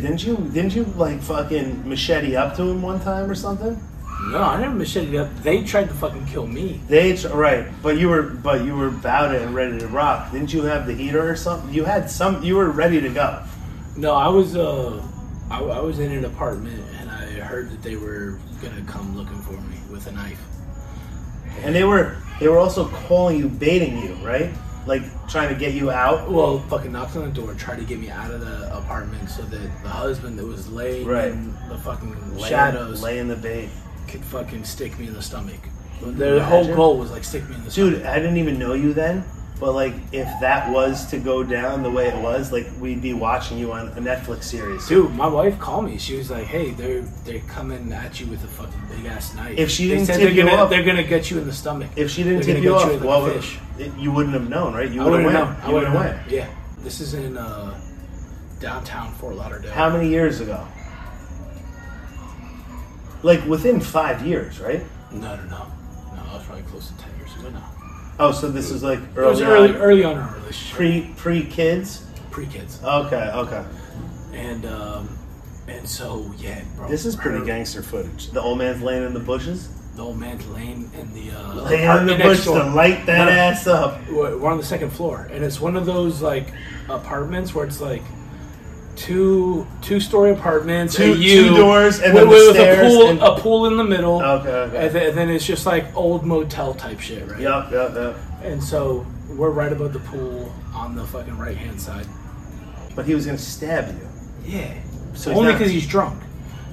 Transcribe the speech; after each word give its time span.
said, 0.00 0.08
what? 0.08 0.22
Yeah, 0.24 0.24
didn't 0.24 0.24
you 0.24 0.36
didn't 0.52 0.74
you 0.74 0.84
like 0.84 1.22
fucking 1.22 1.88
machete 1.88 2.36
up 2.36 2.56
to 2.56 2.62
him 2.62 2.82
one 2.82 3.00
time 3.00 3.30
or 3.30 3.34
something? 3.34 3.80
No, 4.28 4.42
I 4.42 4.60
never 4.60 4.74
macheted 4.74 5.14
up. 5.14 5.34
They 5.42 5.64
tried 5.64 5.88
to 5.88 5.94
fucking 5.94 6.26
kill 6.26 6.46
me. 6.46 6.80
They 6.88 7.14
right, 7.14 7.66
but 7.82 7.96
you 7.96 8.08
were 8.08 8.22
but 8.22 8.64
you 8.64 8.76
were 8.76 8.88
about 8.88 9.34
it 9.34 9.42
and 9.42 9.54
ready 9.54 9.78
to 9.78 9.88
rock. 9.88 10.32
Didn't 10.32 10.52
you 10.52 10.62
have 10.62 10.86
the 10.86 10.94
heater 10.94 11.30
or 11.30 11.36
something? 11.36 11.72
You 11.74 11.84
had 11.84 12.10
some. 12.10 12.42
You 12.42 12.56
were 12.56 12.70
ready 12.70 13.00
to 13.00 13.08
go. 13.08 13.42
No, 13.96 14.14
I 14.14 14.28
was 14.28 14.56
uh, 14.56 15.02
I, 15.50 15.62
I 15.62 15.80
was 15.80 15.98
in 15.98 16.12
an 16.12 16.24
apartment 16.24 16.84
and 17.00 17.10
I 17.10 17.26
heard 17.40 17.70
that 17.70 17.82
they 17.82 17.96
were 17.96 18.38
gonna 18.62 18.82
come 18.86 19.16
looking 19.16 19.40
for 19.42 19.52
me 19.52 19.78
with 19.90 20.06
a 20.06 20.12
knife. 20.12 20.40
And 21.62 21.74
they 21.74 21.84
were 21.84 22.16
they 22.40 22.48
were 22.48 22.58
also 22.58 22.88
calling 22.88 23.38
you, 23.38 23.48
baiting 23.48 23.98
you, 23.98 24.14
right? 24.16 24.50
Like 24.86 25.02
trying 25.28 25.52
to 25.52 25.58
get 25.58 25.74
you 25.74 25.90
out. 25.90 26.30
Well, 26.30 26.58
fucking 26.70 26.90
knocked 26.92 27.14
on 27.16 27.24
the 27.26 27.34
door, 27.40 27.52
tried 27.54 27.78
to 27.78 27.84
get 27.84 27.98
me 28.00 28.10
out 28.10 28.30
of 28.30 28.40
the 28.40 28.76
apartment 28.76 29.28
so 29.30 29.42
that 29.42 29.82
the 29.82 29.88
husband 29.88 30.38
that 30.38 30.46
was 30.46 30.68
laying 30.68 31.06
Right. 31.06 31.32
in 31.32 31.54
the 31.68 31.76
fucking 31.78 32.38
Lay- 32.38 32.48
shadows 32.48 33.02
lay 33.02 33.18
in 33.18 33.28
the 33.28 33.36
bait. 33.36 33.68
could 34.08 34.24
fucking 34.24 34.64
stick 34.64 34.98
me 34.98 35.06
in 35.06 35.14
the 35.14 35.22
stomach. 35.22 35.60
Their 36.02 36.42
whole 36.42 36.66
goal 36.74 36.96
was 36.98 37.10
like 37.10 37.22
stick 37.24 37.48
me 37.48 37.54
in 37.56 37.64
the 37.64 37.70
Dude, 37.70 37.94
stomach. 37.98 38.08
I 38.08 38.18
didn't 38.18 38.38
even 38.38 38.58
know 38.58 38.72
you 38.72 38.92
then. 38.94 39.22
But 39.60 39.72
like, 39.72 39.92
if 40.10 40.26
that 40.40 40.70
was 40.72 41.04
to 41.10 41.18
go 41.18 41.44
down 41.44 41.82
the 41.82 41.90
way 41.90 42.08
it 42.08 42.16
was, 42.16 42.50
like 42.50 42.66
we'd 42.80 43.02
be 43.02 43.12
watching 43.12 43.58
you 43.58 43.72
on 43.72 43.88
a 43.88 44.00
Netflix 44.00 44.44
series. 44.44 44.88
Dude, 44.88 45.12
my 45.14 45.26
wife 45.26 45.58
called 45.58 45.84
me. 45.84 45.98
She 45.98 46.16
was 46.16 46.30
like, 46.30 46.46
"Hey, 46.46 46.70
they're 46.70 47.02
they're 47.26 47.40
coming 47.40 47.92
at 47.92 48.18
you 48.18 48.26
with 48.28 48.42
a 48.42 48.46
fucking 48.46 48.80
big 48.88 49.04
ass 49.04 49.34
knife." 49.34 49.58
If 49.58 49.70
she 49.70 49.88
They 49.88 49.96
didn't 49.98 50.16
tip 50.18 50.34
you 50.34 50.44
gonna, 50.44 50.62
up- 50.62 50.70
they're 50.70 50.82
gonna 50.82 51.02
get 51.04 51.30
you 51.30 51.38
in 51.38 51.46
the 51.46 51.52
stomach. 51.52 51.90
If 51.94 52.10
she 52.10 52.22
didn't 52.22 52.46
They're 52.46 52.54
tip 52.54 52.64
you 52.64 52.74
off, 52.74 52.90
you 52.90 52.98
like 53.00 53.22
would, 53.22 53.32
fish. 53.34 53.58
it, 53.78 53.92
you 53.98 54.10
wouldn't 54.12 54.32
have 54.34 54.48
known, 54.48 54.72
right? 54.72 54.90
You 54.90 55.04
would 55.04 55.12
have 55.20 55.24
wouldn't 55.24 55.46
went. 55.50 55.64
I 55.64 55.68
You 55.68 55.74
would 55.74 55.84
have 55.84 55.94
went. 55.94 56.30
Yeah, 56.30 56.48
this 56.78 57.00
is 57.02 57.12
in 57.12 57.36
uh, 57.36 57.78
downtown 58.60 59.12
Fort 59.16 59.34
Lauderdale. 59.36 59.72
How 59.72 59.90
many 59.90 60.08
years 60.08 60.40
ago? 60.40 60.66
Like 63.22 63.44
within 63.46 63.80
five 63.80 64.24
years, 64.26 64.58
right? 64.58 64.80
No, 65.12 65.36
no, 65.36 65.42
no, 65.44 65.66
no. 66.14 66.22
I 66.30 66.34
was 66.36 66.44
probably 66.46 66.62
close 66.64 66.88
to 66.88 66.96
ten 66.96 67.10
years 67.18 67.34
ago. 67.38 67.50
No, 67.50 67.60
Oh, 68.22 68.32
so 68.32 68.50
this 68.50 68.70
is 68.70 68.82
like 68.82 68.98
it 68.98 69.16
was 69.16 69.40
early, 69.40 69.70
early, 69.70 69.74
on, 69.74 69.76
early 69.80 70.04
on 70.04 70.12
in 70.12 70.18
our 70.18 70.34
relationship, 70.36 70.76
pre 70.76 71.10
pre 71.16 71.42
kids. 71.44 72.06
pre 72.30 72.46
kids, 72.46 72.78
Okay, 72.84 73.30
okay. 73.34 73.64
and 74.34 74.66
um, 74.66 75.08
and 75.68 75.88
so 75.88 76.30
yeah, 76.38 76.62
bro. 76.76 76.86
This 76.88 77.06
is 77.06 77.16
pretty 77.16 77.38
her- 77.38 77.44
gangster 77.44 77.82
footage. 77.82 78.30
The 78.30 78.40
old 78.42 78.58
man's 78.58 78.82
laying 78.82 79.04
in 79.04 79.14
the 79.14 79.20
bushes, 79.20 79.68
The 79.96 80.02
old 80.02 80.18
man's 80.18 80.46
laying 80.48 80.90
in 80.98 81.12
the 81.14 81.30
uh, 81.34 81.54
laying 81.64 81.90
in 82.00 82.06
the 82.06 82.16
bush 82.22 82.44
door. 82.44 82.58
to 82.58 82.64
light 82.70 83.06
that 83.06 83.24
No. 83.24 83.30
ass 83.32 83.66
up. 83.66 83.98
We're 84.10 84.50
on 84.50 84.58
the 84.58 84.64
second 84.64 84.90
floor, 84.90 85.28
and 85.32 85.42
it's 85.42 85.58
one 85.60 85.74
of 85.76 85.86
those 85.86 86.20
like 86.20 86.48
apartments 86.90 87.54
where 87.54 87.64
it's 87.66 87.80
like 87.80 88.02
two 89.00 89.66
two 89.80 89.98
story 89.98 90.30
apartments, 90.30 90.94
Two- 90.94 91.16
you 91.18 91.48
two 91.48 91.56
doors, 91.56 92.00
and 92.00 92.12
with, 92.14 92.24
then 92.24 92.30
the 92.30 92.36
with 92.52 92.56
a 92.56 92.88
pool, 92.90 93.08
and- 93.08 93.22
a 93.22 93.34
pool 93.40 93.66
in 93.66 93.76
the 93.76 93.84
middle. 93.84 94.22
Okay, 94.22 94.48
okay. 94.48 94.86
And, 94.86 94.94
then, 94.94 95.06
and 95.08 95.18
then 95.18 95.30
it's 95.30 95.44
just 95.46 95.64
like 95.66 95.86
old 95.96 96.24
motel 96.26 96.74
type 96.74 97.00
shit, 97.00 97.26
right? 97.28 97.40
Yep, 97.40 97.72
yep, 97.72 97.94
yep. 97.94 98.16
And 98.42 98.62
so 98.62 99.06
we're 99.30 99.50
right 99.50 99.72
above 99.72 99.92
the 99.94 100.00
pool 100.00 100.52
on 100.74 100.94
the 100.94 101.04
fucking 101.06 101.36
right 101.38 101.56
hand 101.56 101.80
side. 101.80 102.06
But 102.94 103.06
he 103.06 103.14
was 103.14 103.24
gonna 103.24 103.38
stab 103.38 103.88
you. 103.88 104.08
Yeah. 104.44 104.74
So 105.14 105.32
Only 105.32 105.52
because 105.52 105.70
he's 105.70 105.86
drunk. 105.86 106.22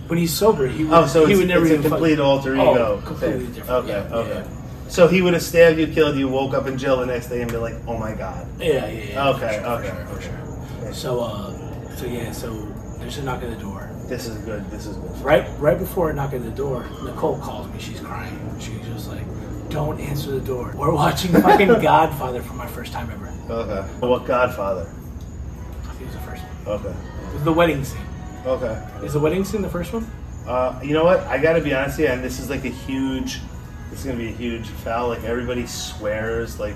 When 0.08 0.20
he's 0.20 0.34
sober, 0.34 0.68
he 0.68 0.84
would, 0.84 0.94
Oh, 0.94 1.06
so 1.06 1.26
he 1.26 1.36
would 1.36 1.48
never 1.48 1.66
it's 1.66 1.74
even 1.74 1.86
a 1.86 1.90
complete 1.90 2.18
fucking, 2.18 2.26
alter 2.26 2.58
Oh, 2.58 3.02
completely 3.06 3.48
different. 3.48 3.70
Okay, 3.70 3.88
Yeah, 3.90 4.16
okay. 4.18 4.30
yeah. 4.40 4.48
So 4.90 5.08
he 5.10 5.22
would 5.22 5.34
have 5.34 5.44
stabbed 5.44 5.78
you, 5.80 5.88
killed 5.88 6.16
you, 6.16 6.30
woke 6.30 6.54
up 6.54 6.66
in 6.66 6.78
jail 6.78 6.98
the 6.98 7.06
next 7.06 7.28
day, 7.28 7.42
and 7.42 7.52
be 7.52 7.58
like, 7.58 7.76
"Oh 7.86 7.98
my 7.98 8.14
god." 8.14 8.48
Yeah, 8.58 8.88
yeah, 8.88 9.04
yeah. 9.12 9.30
Okay, 9.32 9.58
for 9.58 9.64
sure, 9.64 9.72
okay, 9.80 10.06
for 10.14 10.22
sure, 10.22 10.32
for 10.80 10.84
sure. 10.86 10.94
So, 10.94 11.20
uh, 11.20 11.57
so 11.98 12.06
yeah, 12.06 12.32
so 12.32 12.54
there's 13.00 13.18
a 13.18 13.24
knock 13.24 13.42
at 13.42 13.50
the 13.50 13.56
door. 13.56 13.90
This 14.06 14.28
is 14.28 14.38
good. 14.46 14.70
This 14.70 14.86
is 14.86 14.96
good. 14.98 15.22
Right, 15.22 15.48
right 15.60 15.78
before 15.78 16.12
I 16.12 16.14
knock 16.14 16.34
at 16.34 16.44
the 16.44 16.52
door, 16.52 16.88
Nicole 17.04 17.40
calls 17.40 17.68
me. 17.74 17.80
She's 17.80 18.00
crying. 18.00 18.40
She's 18.60 18.80
just 18.86 19.10
like, 19.10 19.24
"Don't 19.70 20.00
answer 20.00 20.32
the 20.32 20.40
door. 20.40 20.74
We're 20.76 20.94
watching 20.94 21.32
fucking 21.42 21.68
Godfather 21.68 22.44
for 22.44 22.54
my 22.54 22.68
first 22.68 22.94
time 22.94 23.10
ever. 23.12 23.28
Okay. 23.52 23.88
What 24.06 24.26
Godfather? 24.26 24.82
I 24.84 25.88
think 25.94 26.02
it 26.02 26.06
was 26.06 26.14
the 26.14 26.22
first 26.22 26.44
one. 26.44 26.80
Okay. 26.80 27.44
The 27.44 27.52
wedding 27.54 27.84
scene. 27.84 28.02
Okay. 28.46 28.82
Is 29.04 29.14
the 29.14 29.20
wedding 29.20 29.44
scene 29.44 29.62
the 29.64 29.70
first 29.70 29.92
one? 29.92 30.10
Uh, 30.46 30.80
you 30.84 30.94
know 30.94 31.04
what? 31.04 31.22
I 31.22 31.40
gotta 31.40 31.62
be 31.62 31.74
honest 31.74 31.98
with 31.98 32.08
you, 32.08 32.14
and 32.14 32.24
this 32.24 32.40
is 32.40 32.50
like 32.50 32.64
a 32.64 32.70
huge. 32.70 33.42
This 33.90 34.02
is 34.02 34.06
gonna 34.06 34.18
be 34.18 34.28
a 34.28 34.32
huge 34.38 34.68
foul. 34.68 35.10
Like 35.10 35.24
everybody 35.24 35.66
swears, 35.66 36.60
like 36.60 36.76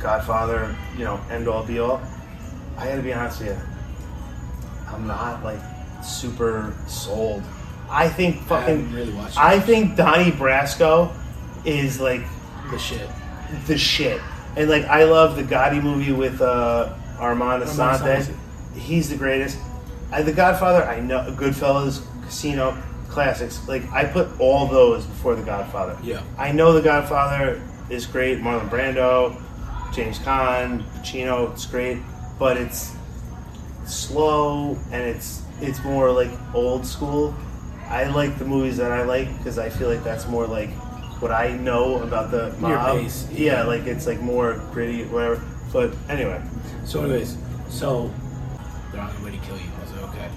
Godfather, 0.00 0.74
you 0.98 1.04
know, 1.04 1.20
end 1.30 1.46
all 1.46 1.64
be 1.64 1.78
all. 1.78 2.02
I 2.76 2.86
gotta 2.88 3.02
be 3.02 3.12
honest 3.12 3.40
with 3.40 3.50
you. 3.50 3.71
I'm 4.92 5.06
not 5.06 5.42
like 5.42 5.60
super 6.02 6.74
sold. 6.86 7.42
I 7.90 8.08
think 8.08 8.36
I 8.36 8.40
fucking. 8.40 8.86
haven't 8.86 8.94
really. 8.94 9.14
I 9.36 9.60
think 9.60 9.96
Donnie 9.96 10.32
Brasco 10.32 11.14
is 11.64 12.00
like 12.00 12.22
the 12.70 12.78
shit. 12.78 13.08
the 13.66 13.78
shit. 13.78 14.20
And 14.56 14.68
like 14.68 14.84
I 14.84 15.04
love 15.04 15.36
the 15.36 15.42
Gotti 15.42 15.82
movie 15.82 16.12
with 16.12 16.40
uh, 16.40 16.94
Armand. 17.18 17.62
Assante. 17.62 18.34
He's 18.74 19.10
the 19.10 19.16
greatest. 19.16 19.58
I, 20.10 20.22
the 20.22 20.32
Godfather, 20.32 20.84
I 20.84 21.00
know 21.00 21.34
Goodfellas, 21.38 22.04
Casino, 22.24 22.76
classics. 23.08 23.66
Like 23.68 23.90
I 23.92 24.04
put 24.04 24.28
all 24.40 24.66
those 24.66 25.06
before 25.06 25.34
the 25.34 25.42
Godfather. 25.42 25.98
Yeah. 26.02 26.22
I 26.38 26.52
know 26.52 26.72
the 26.72 26.82
Godfather 26.82 27.62
is 27.90 28.06
great. 28.06 28.40
Marlon 28.40 28.68
Brando, 28.68 29.40
James 29.92 30.18
Caan, 30.18 30.82
Pacino, 30.94 31.52
it's 31.52 31.66
great, 31.66 31.98
but 32.38 32.56
it's 32.56 32.94
slow 33.92 34.78
and 34.90 35.02
it's 35.02 35.42
it's 35.60 35.82
more 35.84 36.10
like 36.10 36.30
old 36.54 36.86
school. 36.86 37.34
I 37.88 38.04
like 38.04 38.38
the 38.38 38.44
movies 38.44 38.76
that 38.78 38.90
I 38.90 39.02
like 39.04 39.36
because 39.38 39.58
I 39.58 39.68
feel 39.68 39.88
like 39.88 40.02
that's 40.02 40.26
more 40.26 40.46
like 40.46 40.70
what 41.20 41.30
I 41.30 41.56
know 41.56 42.02
about 42.02 42.30
the 42.30 42.52
mob. 42.58 42.96
base, 42.96 43.28
yeah. 43.30 43.52
yeah. 43.52 43.62
like 43.64 43.86
it's 43.86 44.06
like 44.06 44.20
more 44.20 44.54
gritty, 44.72 45.04
whatever. 45.04 45.42
But 45.72 45.94
anyway, 46.08 46.42
So, 46.84 47.02
anyways, 47.04 47.38
so 47.68 48.12
they're 48.92 49.00
on 49.00 49.14
the 49.16 49.24
way 49.24 49.30
to 49.30 49.38
kill 49.38 49.56
you. 49.56 49.70
I 49.78 49.80
was 49.80 49.92
like, 49.92 50.14
okay. 50.14 50.28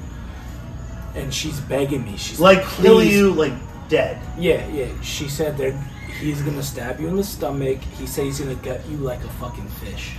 And 1.16 1.34
she's 1.34 1.60
begging 1.62 2.06
me. 2.06 2.18
She's 2.18 2.40
like 2.40 2.66
kill 2.68 3.04
you 3.04 3.32
like 3.32 3.54
dead. 3.90 4.22
Yeah, 4.38 4.66
yeah. 4.68 4.90
She 5.02 5.28
said 5.28 5.58
that 5.58 5.74
he's 6.20 6.42
gonna 6.42 6.64
stab 6.64 7.00
you 7.00 7.08
in 7.08 7.16
the 7.16 7.24
stomach. 7.24 7.80
He 7.98 8.06
said 8.06 8.26
he's 8.26 8.40
gonna 8.40 8.56
gut 8.56 8.86
you 8.88 8.98
like 8.98 9.24
a 9.24 9.30
fucking 9.30 9.68
fish. 9.68 10.14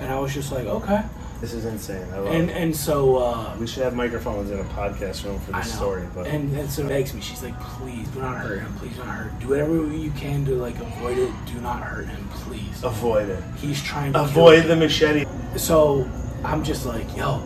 And 0.00 0.10
I 0.10 0.18
was 0.18 0.32
just 0.32 0.52
like, 0.52 0.66
okay. 0.66 1.02
This 1.40 1.52
is 1.54 1.64
insane. 1.66 2.04
I 2.12 2.18
love 2.18 2.34
And 2.34 2.50
it. 2.50 2.56
and 2.56 2.74
so 2.76 3.16
uh, 3.18 3.54
We 3.60 3.66
should 3.68 3.84
have 3.84 3.94
microphones 3.94 4.50
in 4.50 4.58
a 4.58 4.64
podcast 4.64 5.24
room 5.24 5.38
for 5.40 5.52
this 5.52 5.72
story. 5.72 6.04
But 6.12 6.26
and 6.26 6.56
and 6.56 6.68
so 6.68 6.82
it 6.84 6.88
begs 6.88 7.14
me. 7.14 7.20
She's 7.20 7.42
like, 7.44 7.58
please 7.60 8.08
do 8.08 8.20
not 8.20 8.38
hurt 8.38 8.58
him. 8.60 8.74
Please 8.74 8.92
do 8.96 9.04
not 9.04 9.14
hurt. 9.14 9.30
Him. 9.30 9.38
Do 9.40 9.48
whatever 9.50 9.86
you 9.94 10.10
can 10.12 10.44
to 10.46 10.56
like 10.56 10.76
avoid 10.80 11.16
it. 11.18 11.30
Do 11.46 11.60
not 11.60 11.80
hurt 11.82 12.08
him, 12.08 12.28
please. 12.32 12.82
avoid 12.82 13.28
it. 13.28 13.42
He's 13.56 13.80
trying 13.82 14.14
to 14.14 14.22
Avoid 14.22 14.64
the 14.64 14.74
machete. 14.74 15.26
So 15.56 16.10
I'm 16.44 16.64
just 16.64 16.86
like, 16.86 17.06
yo, 17.16 17.38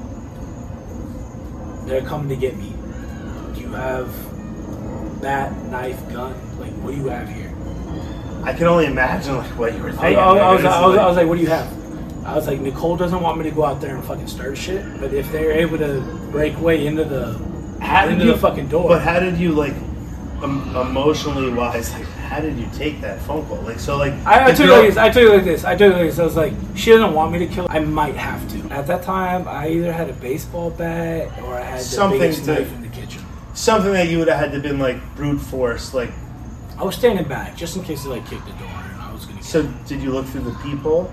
they're 1.86 2.00
coming 2.02 2.30
to 2.30 2.36
get 2.36 2.56
me. 2.56 2.72
Do 3.54 3.60
you 3.60 3.68
have 3.72 4.08
bat, 5.20 5.52
knife, 5.66 6.00
gun? 6.10 6.32
Like, 6.58 6.72
what 6.82 6.92
do 6.92 6.96
you 6.96 7.08
have 7.08 7.28
here? 7.28 7.52
I 8.44 8.54
can 8.54 8.66
only 8.68 8.86
imagine 8.86 9.36
like 9.36 9.50
what 9.58 9.74
you 9.76 9.82
were 9.82 9.90
I, 9.90 9.92
thinking. 9.92 10.18
I- 10.18 10.22
I 10.22 10.52
was, 10.54 10.64
Like, 10.64 10.72
I, 10.72 10.86
was, 10.86 10.94
it's 10.94 11.02
I 11.02 11.06
was 11.08 11.16
like, 11.18 11.26
what 11.28 11.36
do 11.36 11.42
you 11.42 11.48
have? 11.50 11.81
I 12.24 12.34
was 12.36 12.46
like, 12.46 12.60
Nicole 12.60 12.96
doesn't 12.96 13.20
want 13.20 13.38
me 13.38 13.44
to 13.44 13.50
go 13.50 13.64
out 13.64 13.80
there 13.80 13.94
and 13.96 14.04
fucking 14.04 14.28
start 14.28 14.56
shit, 14.56 14.84
but 15.00 15.12
if 15.12 15.30
they're 15.32 15.52
able 15.52 15.78
to 15.78 16.00
break 16.30 16.58
way 16.60 16.86
into 16.86 17.04
the 17.04 17.32
How 17.80 18.06
into 18.08 18.24
you 18.26 18.32
the 18.32 18.38
fucking 18.38 18.68
door, 18.68 18.88
But 18.88 19.02
how 19.02 19.18
did 19.18 19.36
you 19.38 19.52
like 19.52 19.74
em- 20.42 20.74
emotionally 20.76 21.52
wise? 21.52 21.92
Like, 21.92 22.04
how 22.04 22.40
did 22.40 22.56
you 22.58 22.68
take 22.72 23.00
that 23.00 23.20
phone 23.22 23.44
call? 23.46 23.58
Like, 23.62 23.80
so 23.80 23.96
like 23.98 24.12
I, 24.24 24.46
I 24.50 24.52
took 24.52 24.66
it 24.66 24.70
like 24.72 24.86
this. 24.88 24.96
I 24.96 25.10
took 25.10 25.22
it 25.24 25.28
like 25.34 25.44
this. 25.44 25.64
I 25.64 25.74
took 25.76 25.92
it 25.92 25.96
like 25.96 26.06
this. 26.06 26.18
I 26.18 26.24
was 26.24 26.36
like, 26.36 26.52
she 26.76 26.90
doesn't 26.90 27.12
want 27.12 27.32
me 27.32 27.40
to 27.40 27.46
kill. 27.46 27.66
I 27.68 27.80
might 27.80 28.14
have 28.14 28.48
to. 28.52 28.58
At 28.72 28.86
that 28.86 29.02
time, 29.02 29.46
I 29.48 29.68
either 29.70 29.92
had 29.92 30.08
a 30.08 30.14
baseball 30.14 30.70
bat 30.70 31.28
or 31.42 31.54
I 31.56 31.62
had 31.62 31.80
Something 31.82 32.32
to- 32.32 32.46
knife 32.54 32.72
in 32.72 32.82
the 32.82 32.88
kitchen. 32.88 33.22
something 33.52 33.92
that 33.92 34.08
you 34.08 34.18
would 34.18 34.28
have 34.28 34.38
had 34.38 34.52
to 34.52 34.60
been 34.60 34.78
like 34.78 34.96
brute 35.16 35.40
force. 35.40 35.92
Like, 35.92 36.10
I 36.78 36.84
was 36.84 36.94
standing 36.94 37.26
back 37.28 37.56
just 37.56 37.76
in 37.76 37.82
case 37.82 38.04
they 38.04 38.10
like 38.10 38.26
kicked 38.26 38.46
the 38.46 38.52
door 38.52 38.68
and 38.92 39.02
I 39.02 39.12
was 39.12 39.26
gonna. 39.26 39.42
so 39.42 39.64
did 39.86 40.00
you 40.00 40.12
look 40.12 40.24
through 40.26 40.42
the 40.42 40.54
peephole? 40.62 41.12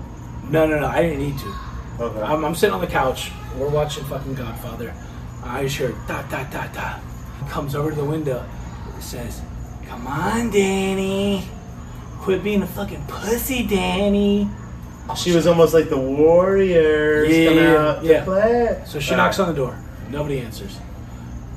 No, 0.50 0.66
no, 0.66 0.78
no. 0.80 0.86
I 0.86 1.02
didn't 1.02 1.18
need 1.20 1.38
to. 1.38 1.54
Okay. 2.00 2.20
I'm, 2.22 2.44
I'm 2.44 2.54
sitting 2.54 2.74
on 2.74 2.80
the 2.80 2.86
couch. 2.86 3.30
We're 3.56 3.68
watching 3.68 4.04
fucking 4.04 4.34
Godfather. 4.34 4.94
I 5.44 5.62
just 5.64 5.76
heard 5.76 5.94
da 6.08 6.22
da 6.28 6.44
da 6.44 6.66
da. 6.68 6.98
Comes 7.48 7.74
over 7.74 7.90
to 7.90 7.96
the 7.96 8.04
window. 8.04 8.44
It 8.96 9.02
says, 9.02 9.42
"Come 9.86 10.06
on, 10.06 10.50
Danny. 10.50 11.44
Quit 12.20 12.42
being 12.44 12.62
a 12.62 12.66
fucking 12.66 13.04
pussy, 13.06 13.66
Danny." 13.66 14.48
she 15.16 15.34
was 15.34 15.46
almost 15.48 15.74
like 15.74 15.88
the 15.88 15.98
Warriors 15.98 17.28
Yeah, 17.36 17.48
coming 17.48 17.64
yeah, 17.64 17.74
out 17.76 18.04
yeah. 18.04 18.18
to 18.20 18.24
play. 18.24 18.82
So 18.86 19.00
she 19.00 19.16
knocks 19.16 19.40
on 19.40 19.48
the 19.48 19.54
door. 19.54 19.76
Nobody 20.08 20.38
answers. 20.38 20.78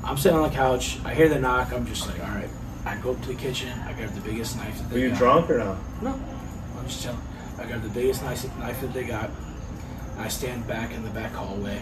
I'm 0.02 0.16
sitting 0.16 0.36
on 0.36 0.48
the 0.48 0.54
couch. 0.54 0.98
I 1.04 1.14
hear 1.14 1.28
the 1.28 1.38
knock. 1.38 1.72
I'm 1.72 1.86
just 1.86 2.08
like, 2.08 2.18
all 2.20 2.34
right. 2.34 2.48
I 2.84 2.96
go 2.96 3.12
up 3.12 3.22
to 3.22 3.28
the 3.28 3.34
kitchen. 3.34 3.70
I 3.86 3.92
grab 3.92 4.10
the 4.10 4.20
biggest 4.22 4.56
knife 4.56 4.76
that 4.78 4.90
Were 4.92 4.98
you 4.98 5.10
got. 5.10 5.18
drunk 5.18 5.50
or 5.50 5.58
no? 5.58 5.78
No. 6.02 6.10
I'm 6.78 6.86
just 6.86 7.02
chilling. 7.02 7.18
I 7.58 7.66
got 7.66 7.82
the 7.82 7.88
biggest 7.88 8.22
knife, 8.22 8.44
knife 8.58 8.80
that 8.80 8.92
they 8.92 9.04
got. 9.04 9.30
I 10.18 10.28
stand 10.28 10.66
back 10.66 10.92
in 10.92 11.02
the 11.04 11.10
back 11.10 11.32
hallway. 11.32 11.80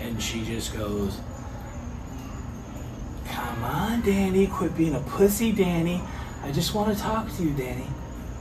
and 0.00 0.20
she 0.20 0.44
just 0.44 0.76
goes, 0.76 1.20
"Come 3.26 3.62
on, 3.62 4.00
Danny, 4.02 4.46
quit 4.48 4.76
being 4.76 4.94
a 4.96 5.00
pussy, 5.00 5.52
Danny. 5.52 6.02
I 6.42 6.50
just 6.50 6.74
want 6.74 6.94
to 6.96 7.00
talk 7.00 7.30
to 7.36 7.42
you, 7.44 7.50
Danny. 7.50 7.86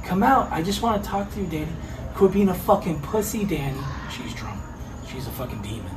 Come 0.04 0.24
out. 0.24 0.52
I 0.52 0.64
just 0.64 0.82
want 0.82 1.04
to 1.04 1.08
talk 1.10 1.32
to 1.34 1.40
you, 1.40 1.46
Danny. 1.46 1.72
Quit 2.16 2.32
being 2.34 2.50
a 2.50 2.54
fucking 2.54 3.02
pussy, 3.02 3.46
Danny." 3.46 3.80
She's 4.10 4.34
drunk. 4.34 4.60
She's 5.08 5.28
a 5.28 5.32
fucking 5.32 5.62
demon. 5.62 5.92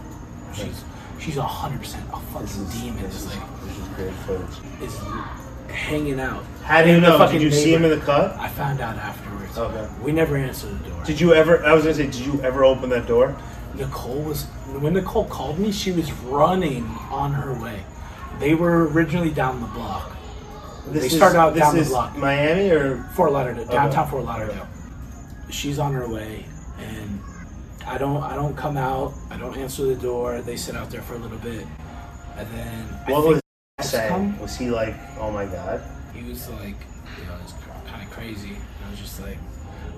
She's 0.52 0.84
she's 1.18 1.36
a 1.38 1.42
hundred 1.42 1.80
percent 1.80 2.04
a 2.12 2.18
fucking 2.20 2.42
This 2.42 2.56
is, 2.56 2.80
demon. 2.82 3.02
this 3.02 3.14
is, 3.14 3.26
like 3.26 3.60
this 3.64 3.78
is 3.78 3.88
great 3.96 4.12
footage. 4.26 5.43
Hanging 5.74 6.20
out. 6.20 6.44
How 6.62 6.82
do 6.82 6.90
you 6.90 7.00
know? 7.00 7.30
Did 7.30 7.42
you 7.42 7.50
see 7.50 7.74
him 7.74 7.84
in 7.84 7.90
the 7.90 8.04
cut? 8.04 8.32
I 8.38 8.48
found 8.48 8.80
out 8.80 8.96
afterwards. 8.96 9.56
Okay. 9.56 9.88
We 10.02 10.12
never 10.12 10.36
answered 10.36 10.78
the 10.82 10.88
door. 10.88 11.04
Did 11.04 11.20
you 11.20 11.34
ever? 11.34 11.64
I 11.64 11.74
was 11.74 11.84
gonna 11.84 11.94
say, 11.94 12.06
did 12.06 12.16
you 12.16 12.40
ever 12.42 12.64
open 12.64 12.90
that 12.90 13.06
door? 13.06 13.36
Nicole 13.74 14.22
was 14.22 14.44
when 14.80 14.94
Nicole 14.94 15.26
called 15.26 15.58
me, 15.58 15.72
she 15.72 15.92
was 15.92 16.12
running 16.12 16.84
on 17.10 17.32
her 17.32 17.52
way. 17.60 17.84
They 18.38 18.54
were 18.54 18.88
originally 18.88 19.30
down 19.30 19.60
the 19.60 19.66
block. 19.68 20.16
they 20.88 21.08
started 21.08 21.38
out 21.38 21.54
this 21.54 21.62
down 21.62 21.74
the 21.74 21.80
is 21.80 21.88
block. 21.88 22.16
Miami 22.16 22.70
or 22.70 23.02
Fort 23.14 23.32
Lauderdale, 23.32 23.64
downtown 23.66 24.02
Okay. 24.02 24.10
Fort 24.10 24.24
Lauderdale. 24.24 24.68
She's 25.50 25.78
on 25.78 25.92
her 25.92 26.08
way, 26.08 26.44
and 26.78 27.20
I 27.86 27.98
don't, 27.98 28.22
I 28.22 28.34
don't 28.34 28.56
come 28.56 28.76
out. 28.76 29.12
I 29.30 29.36
don't 29.36 29.56
answer 29.56 29.84
the 29.84 29.94
door. 29.94 30.40
They 30.40 30.56
sit 30.56 30.74
out 30.74 30.90
there 30.90 31.02
for 31.02 31.14
a 31.14 31.18
little 31.18 31.38
bit, 31.38 31.66
and 32.36 32.48
then 32.52 32.84
what 33.06 33.26
was 33.26 33.40
he 33.92 34.08
Come. 34.08 34.38
Was 34.40 34.56
he 34.56 34.70
like, 34.70 34.94
oh 35.18 35.30
my 35.30 35.46
god? 35.46 35.82
he 36.14 36.22
was 36.28 36.48
like, 36.50 36.76
you 37.18 37.24
know, 37.26 37.34
it's 37.42 37.52
kind 37.86 38.02
of 38.02 38.10
crazy. 38.10 38.56
I 38.86 38.90
was 38.90 39.00
just 39.00 39.20
like, 39.20 39.38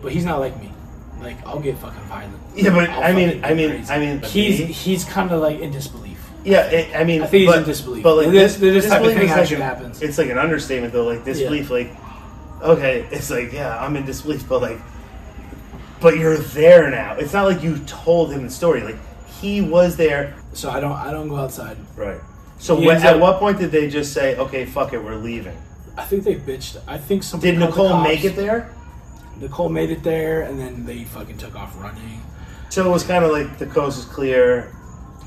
but 0.02 0.12
he's 0.12 0.24
not 0.24 0.40
like 0.40 0.58
me. 0.60 0.72
Like 1.20 1.44
I'll 1.46 1.60
get 1.60 1.76
fucking 1.78 2.00
violent. 2.02 2.36
Yeah, 2.54 2.70
but 2.70 2.88
I'll 2.90 3.02
I 3.02 3.12
mean, 3.12 3.44
I 3.44 3.54
mean, 3.54 3.70
crazy. 3.70 3.92
I 3.92 3.98
mean, 3.98 4.22
he's 4.22 4.58
me- 4.60 4.66
he's 4.66 5.04
kind 5.04 5.30
of 5.30 5.40
like 5.40 5.60
in 5.60 5.70
disbelief. 5.70 6.18
Yeah, 6.44 6.66
it, 6.66 6.94
I 6.94 7.04
mean, 7.04 7.22
I 7.22 7.26
think 7.26 7.40
he's 7.42 7.50
but, 7.50 7.58
in 7.58 7.64
disbelief. 7.64 8.02
But 8.04 8.16
like 8.16 8.30
This- 8.30 8.56
this, 8.56 8.84
this 8.84 8.88
type 8.90 9.00
of 9.00 9.06
disbelief 9.08 9.30
thing 9.32 9.42
is 9.42 9.50
like 9.50 9.60
happens. 9.60 10.02
It's 10.02 10.18
like 10.18 10.28
an 10.30 10.38
understatement, 10.38 10.92
though. 10.92 11.04
Like 11.04 11.24
disbelief, 11.24 11.70
like 11.70 11.90
okay, 12.62 13.06
it's 13.10 13.30
like 13.30 13.52
yeah, 13.52 13.78
I'm 13.78 13.96
in 13.96 14.06
disbelief, 14.06 14.48
but 14.48 14.62
like, 14.62 14.78
but 16.00 16.16
you're 16.16 16.36
there 16.38 16.90
now. 16.90 17.14
It's 17.16 17.32
not 17.32 17.44
like 17.44 17.62
you 17.62 17.78
told 17.86 18.32
him 18.32 18.44
the 18.44 18.50
story. 18.50 18.82
Like 18.82 18.96
he 19.40 19.60
was 19.60 19.96
there, 19.96 20.34
So 20.52 20.70
I 20.70 20.80
don't 20.80 20.92
I 20.92 21.10
don't 21.10 21.28
go 21.28 21.36
outside. 21.36 21.76
right? 21.96 22.20
So 22.58 22.76
He 22.76 22.86
when, 22.86 22.96
ends 22.96 23.04
at 23.06 23.14
up- 23.16 23.20
what 23.20 23.38
point 23.38 23.58
did 23.58 23.70
they 23.70 23.88
just 23.88 24.12
say, 24.12 24.36
okay, 24.36 24.64
fuck 24.64 24.92
it, 24.92 25.02
we're 25.02 25.16
leaving? 25.16 25.56
I 25.96 26.04
think 26.04 26.24
they 26.24 26.34
bitched. 26.36 26.78
I 26.86 26.98
think 26.98 27.22
somebody 27.22 27.52
Did 27.52 27.60
called 27.60 27.74
the 27.74 27.82
Nicole 27.88 28.02
make 28.02 28.24
it 28.24 28.36
there? 28.36 28.70
Nicole 29.40 29.68
made 29.68 29.90
it 29.90 30.02
there, 30.02 30.42
and 30.42 30.58
then 30.58 30.84
they 30.86 31.04
fucking 31.04 31.38
took 31.38 31.54
off 31.56 31.74
running. 31.80 32.20
So 32.70 32.84
it 32.86 32.90
was 32.90 33.02
kind 33.04 33.24
of 33.24 33.30
like 33.30 33.58
the 33.58 33.66
coast 33.66 33.98
is 33.98 34.04
clear. 34.06 34.72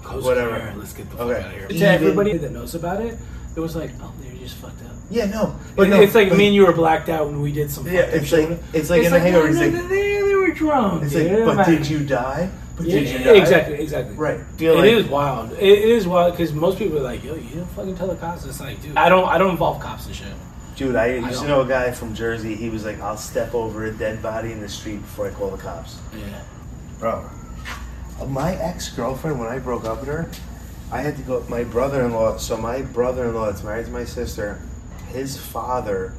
Coast 0.04 0.26
Whatever. 0.26 0.60
clear, 0.60 0.74
Let's 0.78 0.94
get 0.94 1.10
the 1.12 1.18
fuck 1.18 1.28
Okay. 1.28 1.40
out 1.40 1.46
of 1.48 1.52
here. 1.54 1.66
Even- 1.70 1.78
To 1.80 1.88
everybody 1.88 2.38
that 2.38 2.52
knows 2.52 2.74
about 2.76 3.02
it, 3.02 3.18
it 3.56 3.60
was 3.60 3.76
like, 3.76 3.92
oh, 4.02 4.12
they're 4.22 4.31
just 4.40 4.56
fucked 4.56 4.81
up. 4.86 4.92
Yeah, 5.12 5.26
no, 5.26 5.56
But 5.76 5.90
no, 5.90 6.02
it's 6.02 6.14
like 6.16 6.30
but- 6.30 6.38
me 6.38 6.48
and 6.48 6.56
you 6.56 6.66
were 6.66 6.74
blacked 6.74 7.10
out 7.10 7.28
when 7.28 7.42
we 7.42 7.52
did 7.52 7.72
some. 7.72 7.88
Yeah, 7.88 8.02
fucked 8.04 8.16
up 8.16 8.22
it's 8.22 8.31
like 8.31 8.60
it's 8.74 8.90
like 8.90 9.04
in 9.04 9.12
the 9.12 9.20
hangover. 9.20 9.50
no, 9.52 9.62
It's 9.62 9.74
no, 9.74 9.80
like 9.81 9.90
they, 9.90 10.22
they 10.22 10.36
were 10.36 10.52
drunk. 10.52 11.04
it's 11.04 11.14
dude. 11.14 11.46
like, 11.48 11.58
but 11.58 11.66
did 11.68 11.88
you 11.90 12.00
die? 12.00 12.50
But 12.80 12.88
Yeah, 12.88 13.00
did 13.00 13.10
you 13.10 13.24
die? 13.26 13.36
Exactly, 13.36 13.76
exactly. 13.76 14.16
Right. 14.16 14.40
Feel 14.56 14.74
It 14.74 14.78
like 14.78 14.92
is 14.92 15.08
wild. 15.08 15.52
It, 15.52 15.64
it 15.64 15.90
is 15.90 16.08
wild 16.08 16.31
because 16.34 16.54
most 16.54 16.78
people 16.78 16.98
are 16.98 17.02
like, 17.02 17.24
"Yo, 17.24 17.36
you 17.36 17.56
don't 17.56 17.70
fucking 17.72 17.98
tell 17.98 18.08
the 18.08 18.16
cops." 18.16 18.46
It's 18.46 18.62
like, 18.62 18.81
dude, 18.81 18.96
I 18.96 19.10
don't, 19.10 19.28
I 19.28 19.38
don't 19.38 19.52
involve 19.52 19.81
cops 19.81 20.06
and 20.06 20.16
shit. 20.16 20.28
Dude, 20.78 20.96
I 20.96 21.16
used 21.16 21.42
to 21.42 21.48
know 21.48 21.62
a 21.62 21.68
guy 21.68 21.92
from 21.92 22.16
Jersey. 22.16 22.56
He 22.56 22.70
was 22.70 22.86
like, 22.86 23.02
"I'll 23.02 23.18
step 23.18 23.54
over 23.54 23.86
a 23.86 23.92
dead 23.92 24.24
body 24.24 24.54
in 24.54 24.62
the 24.62 24.70
street 24.70 25.02
before 25.02 25.28
I 25.28 25.31
call 25.31 25.50
the 25.50 25.62
cops." 25.62 26.00
Yeah. 26.14 26.42
Bro, 27.00 27.30
uh, 28.22 28.26
my 28.26 28.56
ex 28.56 28.90
girlfriend, 28.96 29.40
when 29.42 29.50
I 29.50 29.60
broke 29.60 29.84
up 29.84 30.00
with 30.00 30.08
her, 30.08 30.30
I 30.90 31.02
had 31.02 31.18
to 31.18 31.22
go. 31.24 31.46
My 31.50 31.66
brother 31.66 32.06
in 32.06 32.14
law. 32.14 32.38
So 32.38 32.56
my 32.56 32.81
brother 32.81 33.26
in 33.26 33.36
law 33.36 33.48
that's 33.48 33.64
married 33.64 33.88
to 33.88 33.92
my 33.92 34.06
sister, 34.06 34.62
his 35.12 35.36
father 35.38 36.14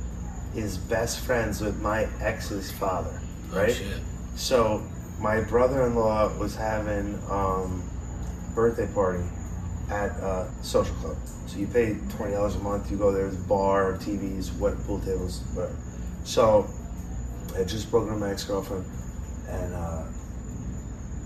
is 0.54 0.76
best 0.76 1.20
friends 1.20 1.62
with 1.62 1.80
my 1.80 2.06
ex's 2.20 2.70
father. 2.70 3.18
Oh, 3.52 3.56
right. 3.56 3.70
Oh, 3.70 3.72
shit. 3.72 3.96
So 4.36 4.82
my 5.20 5.40
brother-in-law 5.40 6.36
was 6.38 6.56
having 6.56 7.18
um, 7.30 7.82
birthday 8.54 8.86
party 8.92 9.22
at 9.90 10.10
a 10.12 10.48
social 10.62 10.94
club. 10.96 11.16
So 11.46 11.58
you 11.58 11.66
pay 11.66 11.96
twenty 12.10 12.32
dollars 12.34 12.54
a 12.56 12.60
month. 12.60 12.90
You 12.90 12.96
go 12.96 13.12
there. 13.12 13.28
There's 13.28 13.36
bar, 13.44 13.94
TVs, 13.94 14.56
what 14.58 14.78
pool 14.84 15.00
tables, 15.00 15.42
whatever. 15.54 15.76
So 16.24 16.66
I 17.56 17.64
just 17.64 17.90
broke 17.90 18.04
up 18.04 18.12
with 18.12 18.20
my 18.20 18.30
ex-girlfriend, 18.30 18.84
and 19.48 19.74
uh, 19.74 20.04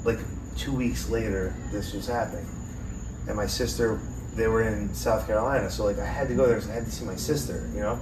like 0.05 0.19
two 0.57 0.73
weeks 0.73 1.11
later, 1.11 1.55
this 1.71 1.93
was 1.93 2.07
happening. 2.07 2.47
And 3.29 3.37
my 3.37 3.47
sister, 3.47 4.01
they 4.35 4.49
were 4.49 4.63
in 4.63 4.93
South 4.95 5.27
Carolina, 5.27 5.71
so 5.71 5.85
like 5.85 5.99
I 5.99 6.07
had 6.07 6.29
to 6.29 6.35
go 6.35 6.47
there. 6.47 6.57
'cause 6.59 6.71
I 6.71 6.75
had 6.75 6.87
to 6.87 6.91
see 6.91 7.05
my 7.05 7.17
sister, 7.17 7.69
you 7.75 7.81
know. 7.81 7.99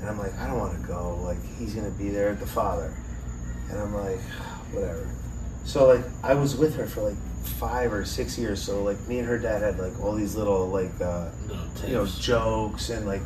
And 0.00 0.08
I'm 0.10 0.18
like, 0.18 0.36
I 0.38 0.46
don't 0.46 0.58
want 0.58 0.80
to 0.80 0.86
go. 0.86 1.16
Like 1.22 1.38
he's 1.58 1.74
gonna 1.74 1.90
be 1.90 2.08
there, 2.10 2.34
the 2.34 2.46
father. 2.46 2.92
And 3.70 3.78
I'm 3.80 3.94
like, 3.94 4.20
whatever. 4.72 5.08
So 5.64 5.86
like 5.86 6.04
I 6.22 6.34
was 6.34 6.56
with 6.56 6.76
her 6.76 6.86
for 6.86 7.02
like 7.02 7.16
five 7.58 7.92
or 7.92 8.04
six 8.04 8.38
years. 8.38 8.62
So 8.62 8.82
like 8.82 9.00
me 9.08 9.18
and 9.18 9.28
her 9.28 9.38
dad 9.38 9.62
had 9.62 9.78
like 9.78 9.98
all 10.00 10.14
these 10.14 10.34
little 10.36 10.68
like 10.68 11.00
uh, 11.00 11.30
you 11.86 11.94
know 11.94 12.06
jokes 12.06 12.90
and 12.90 13.06
like 13.06 13.22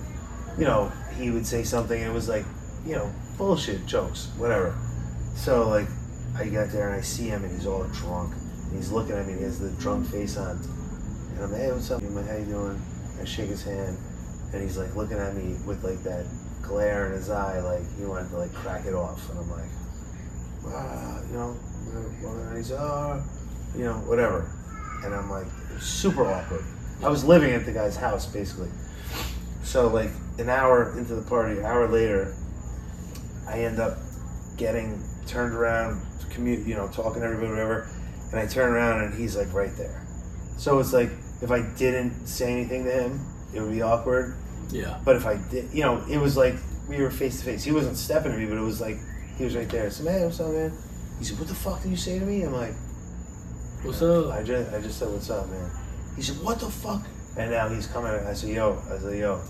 you 0.59 0.65
know 0.65 0.93
he 1.19 1.31
would 1.31 1.47
say 1.47 1.63
something 1.63 2.01
and 2.01 2.11
it 2.11 2.15
was 2.15 2.29
like 2.29 2.45
you 2.87 2.95
know 2.95 3.11
bullshit 3.39 3.87
jokes 3.87 4.29
whatever. 4.37 4.75
So 5.35 5.69
like 5.69 5.87
I 6.37 6.47
got 6.49 6.71
there 6.71 6.89
and 6.89 6.97
I 6.97 7.03
see 7.03 7.29
him 7.29 7.45
and 7.45 7.53
he's 7.53 7.67
all 7.67 7.85
drunk 7.93 8.35
and 8.35 8.77
he's 8.77 8.91
looking 8.93 9.17
at 9.17 9.27
me 9.27 9.33
and 9.33 9.41
he 9.41 9.45
has 9.45 9.59
the 9.59 9.71
drunk 9.81 10.07
face 10.09 10.37
on 10.37 10.57
and 11.35 11.45
I'm 11.45 11.53
like 11.53 11.61
hey 11.61 11.73
what's 11.73 11.91
up? 11.91 12.01
I'm 12.03 12.15
like 12.15 12.27
how 12.29 12.37
you 12.37 12.45
doing? 12.45 12.81
I 13.21 13.25
shake 13.25 13.49
his 13.49 13.63
hand 13.63 13.99
and 14.53 14.63
he's 14.63 14.79
like 14.79 14.95
looking 14.97 15.19
at 15.19 15.35
me 15.35 15.57
with 15.67 15.83
like 15.85 16.03
that 16.05 16.25
glare 16.63 17.07
in 17.07 17.13
his 17.13 17.31
eye 17.31 17.61
like 17.61 17.83
he 17.99 18.05
wanted 18.05 18.31
to 18.31 18.37
like 18.37 18.53
crack 18.55 18.87
it 18.87 18.95
off 18.95 19.29
and 19.31 19.39
I'm 19.39 19.51
like 19.51 19.69
ah, 20.67 21.21
you 21.29 21.35
know, 21.35 21.57
he's 22.57 22.73
uh, 22.73 23.23
you 23.77 23.85
know, 23.85 23.95
whatever. 24.01 24.51
And 25.05 25.15
I'm 25.15 25.31
like, 25.31 25.47
super 25.79 26.27
awkward. 26.27 26.65
I 27.03 27.09
was 27.09 27.25
living 27.25 27.53
at 27.53 27.65
the 27.65 27.73
guy's 27.73 27.97
house 27.97 28.27
basically. 28.27 28.69
So 29.63 29.89
like 29.89 30.11
an 30.39 30.49
hour 30.49 30.99
into 30.99 31.15
the 31.15 31.23
party, 31.23 31.59
an 31.59 31.65
hour 31.65 31.89
later, 31.89 32.35
I 33.49 33.61
end 33.61 33.81
up 33.81 33.99
getting 34.57 35.03
turned 35.27 35.55
around, 35.55 36.03
commute, 36.31 36.67
you 36.67 36.75
know, 36.75 36.89
talking 36.89 37.23
to 37.23 37.27
everybody, 37.27 37.51
whatever. 37.51 37.89
And 38.31 38.39
I 38.39 38.47
turn 38.47 38.73
around 38.73 39.05
and 39.05 39.15
he's 39.15 39.37
like 39.37 39.53
right 39.55 39.75
there. 39.77 40.05
So 40.57 40.79
it's 40.79 40.93
like 40.93 41.11
if 41.41 41.51
I 41.51 41.63
didn't 41.77 42.27
say 42.27 42.53
anything 42.53 42.85
to 42.85 42.93
him, 42.93 43.21
it 43.55 43.61
would 43.61 43.73
be 43.73 43.83
awkward. 43.83 44.37
Yeah. 44.71 45.01
But 45.05 45.17
if 45.17 45.27
I 45.27 45.37
did, 45.51 45.73
you 45.73 45.83
know, 45.83 46.05
it 46.09 46.19
was 46.19 46.37
like 46.37 46.55
we 46.89 47.01
were 47.01 47.11
face 47.11 47.39
to 47.39 47.45
face. 47.45 47.65
He 47.65 47.73
wasn't 47.73 47.97
stepping 47.97 48.33
to 48.33 48.39
me, 48.39 48.47
but 48.47 48.59
it 48.59 48.63
was 48.63 48.81
like 48.81 48.99
he 49.39 49.45
was 49.45 49.57
right 49.57 49.69
there. 49.69 49.87
I 49.87 49.89
said, 49.89 50.07
"Hey, 50.07 50.25
what's 50.25 50.41
up, 50.41 50.53
man?" 50.53 50.73
He 51.19 51.25
said, 51.25 51.39
"What 51.39 51.49
the 51.49 51.55
fuck 51.55 51.83
did 51.83 51.91
you 51.91 51.97
say 51.97 52.19
to 52.19 52.25
me?" 52.25 52.43
I'm 52.43 52.53
like, 52.53 52.75
What's 53.83 54.03
up? 54.03 54.31
"I 54.33 54.43
just, 54.43 54.73
I 54.75 54.81
just 54.81 54.99
said, 54.99 55.09
what's 55.09 55.31
up, 55.31 55.49
man." 55.49 55.71
He 56.15 56.21
said, 56.21 56.37
"What 56.43 56.61
the 56.61 56.69
fuck?" 56.69 57.03
And 57.39 57.51
now 57.51 57.69
he's 57.69 57.87
coming. 57.87 58.13
I 58.13 58.35
said, 58.35 58.51
"Yo," 58.51 58.79
I 58.93 58.99
said, 58.99 59.19
"Yo, 59.19 59.41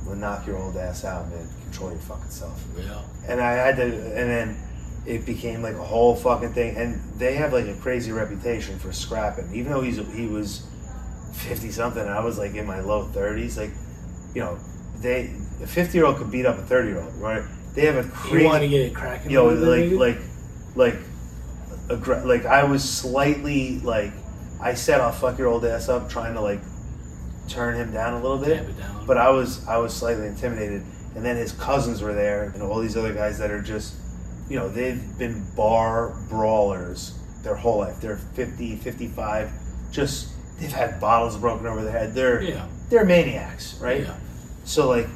I'm 0.00 0.06
gonna 0.06 0.20
knock 0.20 0.46
your 0.46 0.56
old 0.56 0.76
ass 0.78 1.04
out, 1.04 1.28
man. 1.28 1.46
Control 1.64 1.90
your 1.90 2.00
fucking 2.00 2.30
self." 2.30 2.64
Yeah. 2.78 3.02
And 3.28 3.38
I 3.38 3.52
had 3.52 3.76
to, 3.76 3.82
and 3.84 4.30
then 4.30 4.56
it 5.04 5.26
became 5.26 5.60
like 5.60 5.74
a 5.74 5.84
whole 5.84 6.16
fucking 6.16 6.54
thing. 6.54 6.76
And 6.76 7.02
they 7.18 7.34
have 7.34 7.52
like 7.52 7.66
a 7.66 7.74
crazy 7.74 8.12
reputation 8.12 8.78
for 8.78 8.92
scrapping, 8.92 9.52
even 9.52 9.72
though 9.72 9.82
he's 9.82 9.98
he 10.14 10.26
was 10.26 10.66
fifty 11.34 11.70
something. 11.70 12.06
I 12.06 12.24
was 12.24 12.38
like 12.38 12.54
in 12.54 12.66
my 12.66 12.80
low 12.80 13.04
thirties. 13.04 13.58
Like, 13.58 13.72
you 14.34 14.40
know, 14.40 14.58
they 15.00 15.34
a 15.62 15.66
fifty 15.66 15.98
year 15.98 16.06
old 16.06 16.16
could 16.16 16.30
beat 16.30 16.46
up 16.46 16.56
a 16.56 16.62
thirty 16.62 16.88
year 16.88 17.02
old, 17.02 17.14
right? 17.16 17.42
They 17.76 17.86
have 17.86 17.96
a 17.96 18.02
You 18.02 18.10
crazy, 18.12 18.44
want 18.46 18.62
to 18.62 18.68
get 18.68 18.80
it 18.80 18.94
cracking? 18.94 19.30
yo, 19.30 19.46
little 19.48 19.98
like 19.98 20.16
like 20.74 20.94
like 20.96 20.98
aggra- 21.88 22.24
like 22.24 22.44
I 22.46 22.64
was 22.64 22.82
slightly 22.82 23.78
like 23.80 24.12
I 24.60 24.74
said 24.74 25.00
I'll 25.00 25.12
fuck 25.12 25.38
your 25.38 25.48
old 25.48 25.64
ass 25.64 25.88
up, 25.88 26.08
trying 26.08 26.34
to 26.34 26.40
like 26.40 26.60
turn 27.48 27.76
him 27.76 27.92
down 27.92 28.14
a 28.14 28.22
little 28.22 28.38
bit. 28.38 28.56
Tamp 28.56 28.68
it 28.70 28.78
down. 28.78 29.06
But 29.06 29.18
I 29.18 29.30
was 29.30 29.64
I 29.68 29.76
was 29.76 29.94
slightly 29.94 30.26
intimidated, 30.26 30.82
and 31.14 31.24
then 31.24 31.36
his 31.36 31.52
cousins 31.52 32.02
were 32.02 32.14
there, 32.14 32.44
and 32.54 32.62
all 32.62 32.80
these 32.80 32.96
other 32.96 33.12
guys 33.14 33.38
that 33.38 33.50
are 33.50 33.62
just, 33.62 33.94
you 34.48 34.58
know, 34.58 34.68
they've 34.68 35.00
been 35.18 35.44
bar 35.54 36.16
brawlers 36.30 37.12
their 37.42 37.54
whole 37.54 37.78
life. 37.78 38.00
They're 38.00 38.16
50, 38.16 38.76
55, 38.76 39.50
just 39.92 40.30
they've 40.58 40.72
had 40.72 40.98
bottles 40.98 41.36
broken 41.36 41.66
over 41.66 41.82
their 41.84 41.92
head. 41.92 42.14
They're 42.14 42.40
Yeah. 42.42 42.66
they're 42.88 43.04
maniacs, 43.04 43.78
right? 43.80 44.00
Yeah. 44.04 44.14
So 44.64 44.88
like 44.88 45.08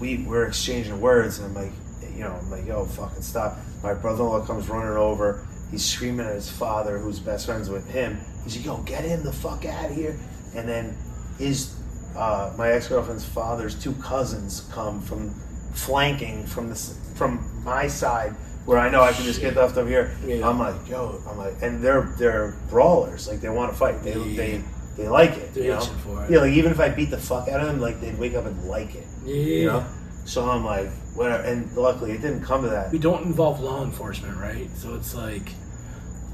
we 0.00 0.18
we're 0.18 0.46
exchanging 0.46 1.00
words, 1.00 1.38
and 1.38 1.46
I'm 1.46 1.54
like, 1.54 1.72
you 2.18 2.24
know, 2.24 2.32
I'm 2.34 2.50
like, 2.50 2.66
yo, 2.66 2.84
fucking 2.84 3.22
stop. 3.22 3.56
My 3.82 3.94
brother-in-law 3.94 4.44
comes 4.44 4.68
running 4.68 4.96
over. 4.96 5.46
He's 5.70 5.84
screaming 5.84 6.26
at 6.26 6.34
his 6.34 6.50
father, 6.50 6.98
who's 6.98 7.20
best 7.20 7.46
friends 7.46 7.70
with 7.70 7.88
him. 7.88 8.18
He's 8.42 8.56
like, 8.56 8.66
yo, 8.66 8.78
get 8.78 9.04
him 9.04 9.22
the 9.22 9.32
fuck 9.32 9.64
out 9.64 9.90
of 9.90 9.94
here. 9.96 10.18
And 10.56 10.68
then 10.68 10.96
his 11.38 11.76
uh, 12.16 12.52
my 12.58 12.72
ex-girlfriend's 12.72 13.24
father's 13.24 13.80
two 13.80 13.92
cousins 13.94 14.68
come 14.72 15.00
from 15.00 15.30
flanking 15.74 16.44
from 16.46 16.68
this 16.68 16.98
from 17.14 17.62
my 17.62 17.86
side 17.86 18.32
where 18.64 18.78
I 18.78 18.90
know 18.90 19.02
I 19.02 19.12
can 19.12 19.24
just 19.24 19.40
get 19.40 19.54
left 19.54 19.76
over 19.76 19.88
here. 19.88 20.16
Yeah. 20.26 20.48
I'm 20.48 20.58
like, 20.58 20.88
yo, 20.88 21.22
I'm 21.28 21.38
like, 21.38 21.54
and 21.62 21.80
they're 21.80 22.12
they're 22.18 22.56
brawlers, 22.68 23.28
like 23.28 23.40
they 23.40 23.48
want 23.48 23.70
to 23.72 23.78
fight. 23.78 24.02
They 24.02 24.14
Yeah. 24.18 24.36
they 24.36 24.62
they 24.96 25.08
like 25.08 25.36
it. 25.36 25.54
They're 25.54 25.64
you 25.64 25.70
know? 25.70 25.80
for 25.80 26.24
it. 26.24 26.30
Yeah, 26.32 26.40
like 26.40 26.52
even 26.54 26.72
if 26.72 26.80
I 26.80 26.88
beat 26.88 27.10
the 27.10 27.18
fuck 27.18 27.48
out 27.48 27.60
of 27.60 27.68
them, 27.68 27.80
like 27.80 28.00
they'd 28.00 28.18
wake 28.18 28.34
up 28.34 28.46
and 28.46 28.64
like 28.64 28.96
it. 28.96 29.06
Yeah. 29.24 29.34
You 29.34 29.66
know. 29.66 29.86
So 30.24 30.48
I'm 30.50 30.64
like, 30.64 30.88
And 31.26 31.76
luckily, 31.76 32.12
it 32.12 32.20
didn't 32.20 32.42
come 32.42 32.62
to 32.62 32.70
that. 32.70 32.92
we 32.92 32.98
don't 32.98 33.24
involve 33.24 33.60
law 33.60 33.82
enforcement, 33.84 34.36
right? 34.38 34.70
So 34.76 34.94
it's 34.94 35.14
like, 35.14 35.52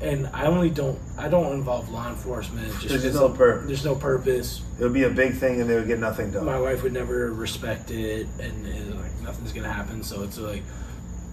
and 0.01 0.27
I 0.29 0.47
only 0.47 0.71
don't, 0.71 0.99
I 1.17 1.29
don't 1.29 1.53
involve 1.53 1.89
law 1.91 2.09
enforcement. 2.09 2.69
Just 2.75 2.89
There's 2.89 3.03
because 3.03 3.21
no 3.21 3.29
purpose. 3.31 3.67
There's 3.67 3.85
no 3.85 3.95
purpose. 3.95 4.63
It 4.79 4.83
would 4.83 4.93
be 4.93 5.05
a 5.05 5.11
big 5.11 5.35
thing, 5.35 5.61
and 5.61 5.71
they 5.71 5.77
would 5.77 5.87
get 5.87 5.99
nothing 5.99 6.31
done. 6.31 6.45
My 6.45 6.61
wife 6.61 6.83
would 6.83 6.93
never 6.93 7.33
respect 7.33 7.91
it, 7.91 8.27
and, 8.41 8.67
and 8.67 9.01
like 9.01 9.21
nothing's 9.23 9.53
gonna 9.53 9.73
happen. 9.73 10.03
So 10.03 10.23
it's 10.23 10.39
like, 10.39 10.63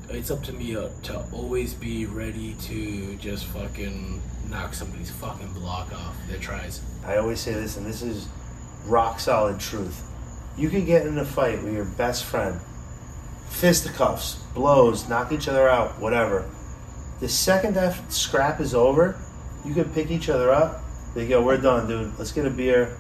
it's 0.10 0.32
up 0.32 0.44
to 0.44 0.54
me 0.54 0.76
uh, 0.76 0.90
to 1.04 1.24
always 1.34 1.74
be 1.74 2.06
ready 2.06 2.56
to 2.62 3.16
just 3.16 3.46
fucking 3.48 4.22
knock 4.50 4.74
somebody's 4.74 5.12
fucking 5.12 5.54
block 5.54 5.92
off 5.94 6.16
that 6.30 6.42
tries. 6.42 6.82
I 7.06 7.18
always 7.18 7.40
say 7.40 7.54
this, 7.54 7.78
and 7.78 7.86
this 7.86 8.02
is 8.02 8.28
rock 8.86 9.20
solid 9.20 9.60
truth. 9.60 10.04
You 10.58 10.70
can 10.70 10.86
get 10.86 11.08
in 11.08 11.18
a 11.18 11.26
fight 11.26 11.64
with 11.64 11.74
your 11.74 11.86
best 11.86 12.26
friend, 12.26 12.60
fisticuffs, 13.52 14.36
blows, 14.56 15.08
knock 15.10 15.32
each 15.32 15.48
other 15.48 15.70
out, 15.70 16.00
whatever. 16.00 16.50
The 17.20 17.30
second 17.30 17.76
that 17.76 18.12
scrap 18.12 18.60
is 18.60 18.74
over, 18.74 19.16
you 19.64 19.74
could 19.74 19.94
pick 19.94 20.10
each 20.10 20.30
other 20.30 20.52
up. 20.52 20.82
They 21.14 21.28
go, 21.28 21.42
"We're 21.42 21.58
done, 21.58 21.88
dude. 21.88 22.14
Let's 22.18 22.32
get 22.32 22.46
a 22.46 22.50
beer. 22.50 22.98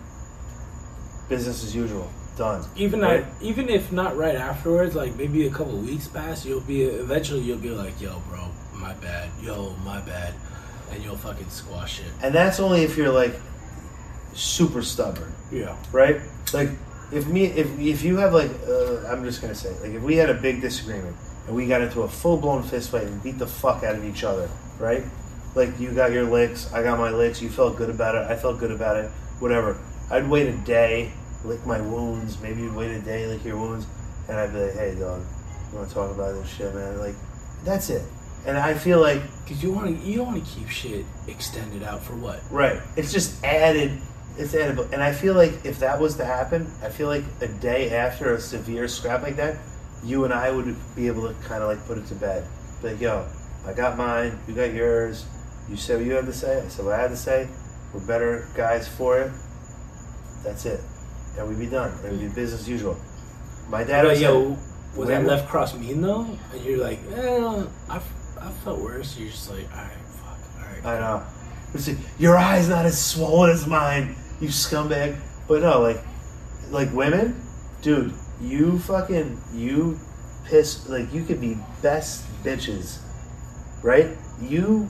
Business 1.30 1.64
as 1.64 1.74
usual. 1.76 2.08
Done." 2.38 2.64
Even 2.76 3.02
Right? 3.02 3.22
not, 3.26 3.42
even 3.42 3.70
if 3.70 3.92
not 3.92 4.18
right 4.18 4.36
afterwards, 4.36 4.94
like 4.96 5.16
maybe 5.16 5.48
a 5.48 5.50
couple 5.50 5.78
weeks 5.78 6.08
pass, 6.08 6.46
you'll 6.46 6.60
be 6.62 6.84
eventually 6.84 7.42
you'll 7.42 7.58
be 7.58 7.70
like, 7.72 8.00
"Yo, 8.00 8.22
bro, 8.30 8.44
my 8.76 8.94
bad. 8.96 9.30
Yo, 9.42 9.74
my 9.86 10.00
bad," 10.02 10.34
and 10.92 11.04
you'll 11.04 11.18
fucking 11.18 11.50
squash 11.50 12.00
it. 12.02 12.12
And 12.22 12.36
that's 12.36 12.60
only 12.60 12.84
if 12.84 12.98
you're 12.98 13.12
like 13.12 13.34
super 14.34 14.82
stubborn. 14.82 15.32
Yeah. 15.52 15.76
right? 15.92 16.22
Like 16.54 16.70
if 17.12 17.28
me 17.28 17.46
if 17.46 17.68
if 17.80 18.04
you 18.04 18.18
have 18.18 18.34
like 18.34 18.52
uh, 18.68 18.81
I'm 19.06 19.24
just 19.24 19.42
gonna 19.42 19.56
say 19.56 19.72
like 19.82 19.92
if 19.92 20.02
we 20.02 20.16
had 20.16 20.30
a 20.30 20.34
big 20.34 20.62
disagreement 20.62 21.16
and 21.48 21.56
we 21.56 21.68
got 21.68 21.82
into 21.82 22.02
a 22.02 22.08
full 22.08 22.38
blown 22.38 22.64
fist 22.64 22.92
fight 22.92 23.04
and 23.04 23.22
beat 23.24 23.38
the 23.38 23.48
fuck 23.48 23.84
out 23.84 23.96
of 23.96 24.06
each 24.06 24.24
other, 24.24 24.50
right? 24.80 25.04
Like 25.56 25.80
you 25.80 25.92
got 25.92 26.12
your 26.12 26.24
licks, 26.24 26.72
I 26.74 26.84
got 26.84 26.98
my 26.98 27.10
licks. 27.10 27.42
You 27.42 27.50
felt 27.50 27.78
good 27.78 27.90
about 27.90 28.16
it, 28.16 28.30
I 28.30 28.36
felt 28.36 28.60
good 28.60 28.72
about 28.72 28.98
it. 28.98 29.10
Whatever. 29.40 29.78
I'd 30.10 30.30
wait 30.30 30.48
a 30.48 30.58
day, 30.66 31.12
lick 31.44 31.66
my 31.66 31.82
wounds. 31.82 32.40
Maybe 32.42 32.62
you'd 32.62 32.76
wait 32.76 32.92
a 32.92 33.00
day, 33.02 33.28
lick 33.28 33.44
your 33.44 33.58
wounds, 33.58 33.86
and 34.28 34.38
I'd 34.38 34.54
be 34.54 34.60
like, 34.60 34.74
"Hey, 34.74 34.96
dog, 35.00 35.22
you 35.72 35.78
want 35.78 35.90
to 35.90 35.94
talk 35.94 36.12
about 36.12 36.36
this 36.36 36.50
shit, 36.50 36.74
man?" 36.76 37.00
Like 37.00 37.16
that's 37.64 37.90
it. 37.90 38.04
And 38.46 38.58
I 38.58 38.74
feel 38.74 39.00
like 39.00 39.22
Because 39.44 39.64
you 39.64 39.72
want 39.72 39.88
to, 39.88 40.06
you 40.08 40.18
don't 40.18 40.28
want 40.28 40.46
to 40.46 40.50
keep 40.50 40.70
shit 40.70 41.06
extended 41.28 41.84
out 41.84 42.02
for 42.02 42.16
what? 42.16 42.40
Right. 42.50 42.80
It's 42.96 43.12
just 43.12 43.44
added. 43.44 44.00
It's 44.38 44.56
added. 44.56 44.80
And 44.94 45.04
I 45.04 45.12
feel 45.12 45.34
like 45.34 45.66
if 45.66 45.80
that 45.80 46.00
was 46.00 46.16
to 46.18 46.26
happen, 46.26 46.72
I 46.84 46.90
feel 46.90 47.08
like 47.08 47.24
a 47.42 47.48
day 47.48 47.96
after 47.96 48.34
a 48.34 48.40
severe 48.40 48.88
scrap 48.88 49.22
like 49.22 49.36
that, 49.36 49.58
you 50.04 50.26
and 50.26 50.34
I 50.34 50.52
would 50.52 50.76
be 50.96 51.08
able 51.08 51.28
to 51.28 51.34
kind 51.42 51.62
of 51.62 51.70
like 51.70 51.86
put 51.86 51.98
it 51.98 52.08
to 52.08 52.16
bed. 52.16 52.48
Be 52.82 52.90
Like, 52.90 53.02
yo, 53.02 53.28
I 53.66 53.74
got 53.74 53.98
mine. 53.98 54.40
You 54.48 54.54
got 54.54 54.74
yours. 54.74 55.26
You 55.70 55.76
said 55.78 55.98
what 55.98 56.06
you 56.06 56.14
had 56.14 56.26
to 56.26 56.34
say. 56.34 56.62
I 56.62 56.68
said 56.68 56.86
what 56.86 56.96
I 56.96 57.02
had 57.02 57.10
to 57.12 57.18
say. 57.18 57.48
We're 57.94 58.06
better 58.08 58.48
guys 58.56 58.88
for 58.88 59.20
it. 59.20 59.32
That's 60.44 60.66
it. 60.66 60.80
And 61.38 61.48
we'd 61.48 61.60
be 61.60 61.68
done. 61.68 61.92
It 62.04 62.12
would 62.12 62.20
be 62.20 62.28
business 62.28 62.62
as 62.62 62.70
usual. 62.70 62.98
My 63.70 63.84
dad 63.84 64.06
was 64.06 64.20
yo, 64.20 64.58
was 64.96 65.08
that 65.08 65.26
left 65.26 65.48
cross 65.48 65.74
mean 65.76 66.02
though? 66.02 66.26
And 66.52 66.66
you're 66.66 66.80
like, 66.80 67.00
eh, 67.14 67.66
I, 67.90 68.02
I 68.40 68.52
felt 68.64 68.80
worse. 68.82 69.18
You're 69.18 69.30
just 69.30 69.50
like, 69.50 69.66
all 69.72 69.84
right, 69.84 69.92
fuck, 69.92 70.40
all 70.58 70.74
right. 70.74 70.86
I 70.86 71.00
know. 71.00 71.24
It's 71.74 71.88
like, 71.88 71.98
your 72.20 72.38
eye's 72.38 72.68
not 72.68 72.86
as 72.86 73.02
swollen 73.02 73.52
as 73.52 73.66
mine, 73.66 74.16
you 74.42 74.50
scumbag. 74.50 75.18
But 75.48 75.62
no, 75.62 75.82
like, 75.82 76.00
like 76.70 76.92
women, 76.94 77.42
dude, 77.82 78.14
you 78.42 78.80
fucking 78.80 79.40
you 79.54 80.00
piss 80.46 80.90
like 80.90 81.14
you 81.14 81.24
could 81.24 81.40
be 81.40 81.58
best 81.82 82.26
bitches, 82.44 83.00
right? 83.84 84.10
You 84.42 84.90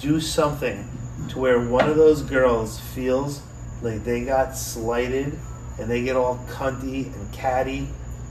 do 0.00 0.20
something 0.20 0.88
to 1.28 1.38
where 1.38 1.60
one 1.60 1.88
of 1.88 1.96
those 1.96 2.22
girls 2.22 2.80
feels 2.80 3.42
like 3.82 4.04
they 4.04 4.24
got 4.24 4.56
slighted 4.56 5.38
and 5.78 5.90
they 5.90 6.02
get 6.02 6.16
all 6.16 6.44
cunty 6.48 7.14
and 7.14 7.32
catty 7.32 7.88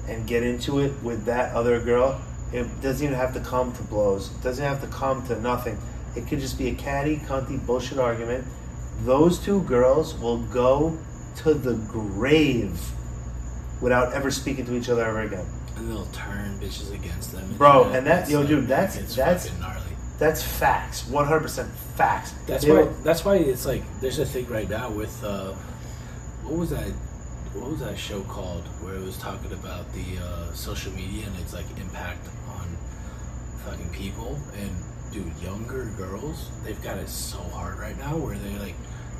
and 0.07 0.27
get 0.27 0.43
into 0.43 0.79
it 0.79 0.91
with 1.01 1.25
that 1.25 1.53
other 1.55 1.79
girl. 1.79 2.21
It 2.51 2.67
doesn't 2.81 3.05
even 3.05 3.17
have 3.17 3.33
to 3.33 3.39
come 3.39 3.71
to 3.73 3.83
blows. 3.83 4.31
It 4.31 4.43
doesn't 4.43 4.63
have 4.63 4.81
to 4.81 4.87
come 4.87 5.25
to 5.27 5.39
nothing. 5.39 5.77
It 6.15 6.27
could 6.27 6.39
just 6.39 6.57
be 6.57 6.67
a 6.67 6.75
catty, 6.75 7.17
cunty 7.17 7.65
bullshit 7.65 7.97
argument. 7.97 8.45
Those 9.05 9.39
two 9.39 9.61
girls 9.63 10.15
will 10.17 10.37
go 10.37 10.97
to 11.37 11.53
the 11.53 11.73
grave 11.73 12.79
without 13.81 14.13
ever 14.13 14.29
speaking 14.29 14.65
to 14.65 14.75
each 14.75 14.89
other 14.89 15.03
ever 15.05 15.21
again. 15.21 15.45
And 15.77 15.89
they'll 15.89 16.05
turn 16.07 16.59
bitches 16.59 16.93
against 16.93 17.31
them. 17.31 17.55
Bro, 17.57 17.91
and 17.93 18.05
that- 18.05 18.29
yo, 18.29 18.43
dude, 18.43 18.67
that's- 18.67 19.15
that's- 19.15 19.49
gnarly. 19.59 19.81
That's 20.19 20.43
facts. 20.43 21.03
100% 21.09 21.67
facts. 21.95 22.33
That's 22.45 22.63
They 22.63 22.71
why. 22.71 22.81
will- 22.81 22.93
That's 23.03 23.25
why 23.25 23.37
it's 23.37 23.65
like 23.65 23.81
there's 24.01 24.19
a 24.19 24.25
thing 24.25 24.47
right 24.49 24.69
now 24.69 24.89
with 24.91 25.23
uh, 25.23 25.53
what 26.43 26.59
was 26.59 26.69
that? 26.69 26.85
What 27.55 27.71
was 27.71 27.79
that 27.79 27.97
show 27.97 28.21
called 28.21 28.63
where 28.81 28.93
it 28.93 29.03
was 29.03 29.17
talking 29.17 29.51
about 29.51 29.91
the 29.93 30.19
uh, 30.23 30.53
social 30.53 30.91
media 30.93 31.25
and 31.25 31.35
its 31.39 31.53
like 31.53 31.65
impact 31.79 32.27
on 32.55 32.67
fucking 33.65 33.89
people 33.89 34.37
and 34.61 34.69
dude, 35.11 35.31
younger 35.41 35.85
girls 35.97 36.49
they've 36.63 36.81
got 36.81 36.97
it 36.97 37.09
so 37.09 37.37
hard 37.37 37.77
right 37.79 37.97
now 37.97 38.15
where 38.17 38.37
they 38.37 38.57
like 38.59 38.75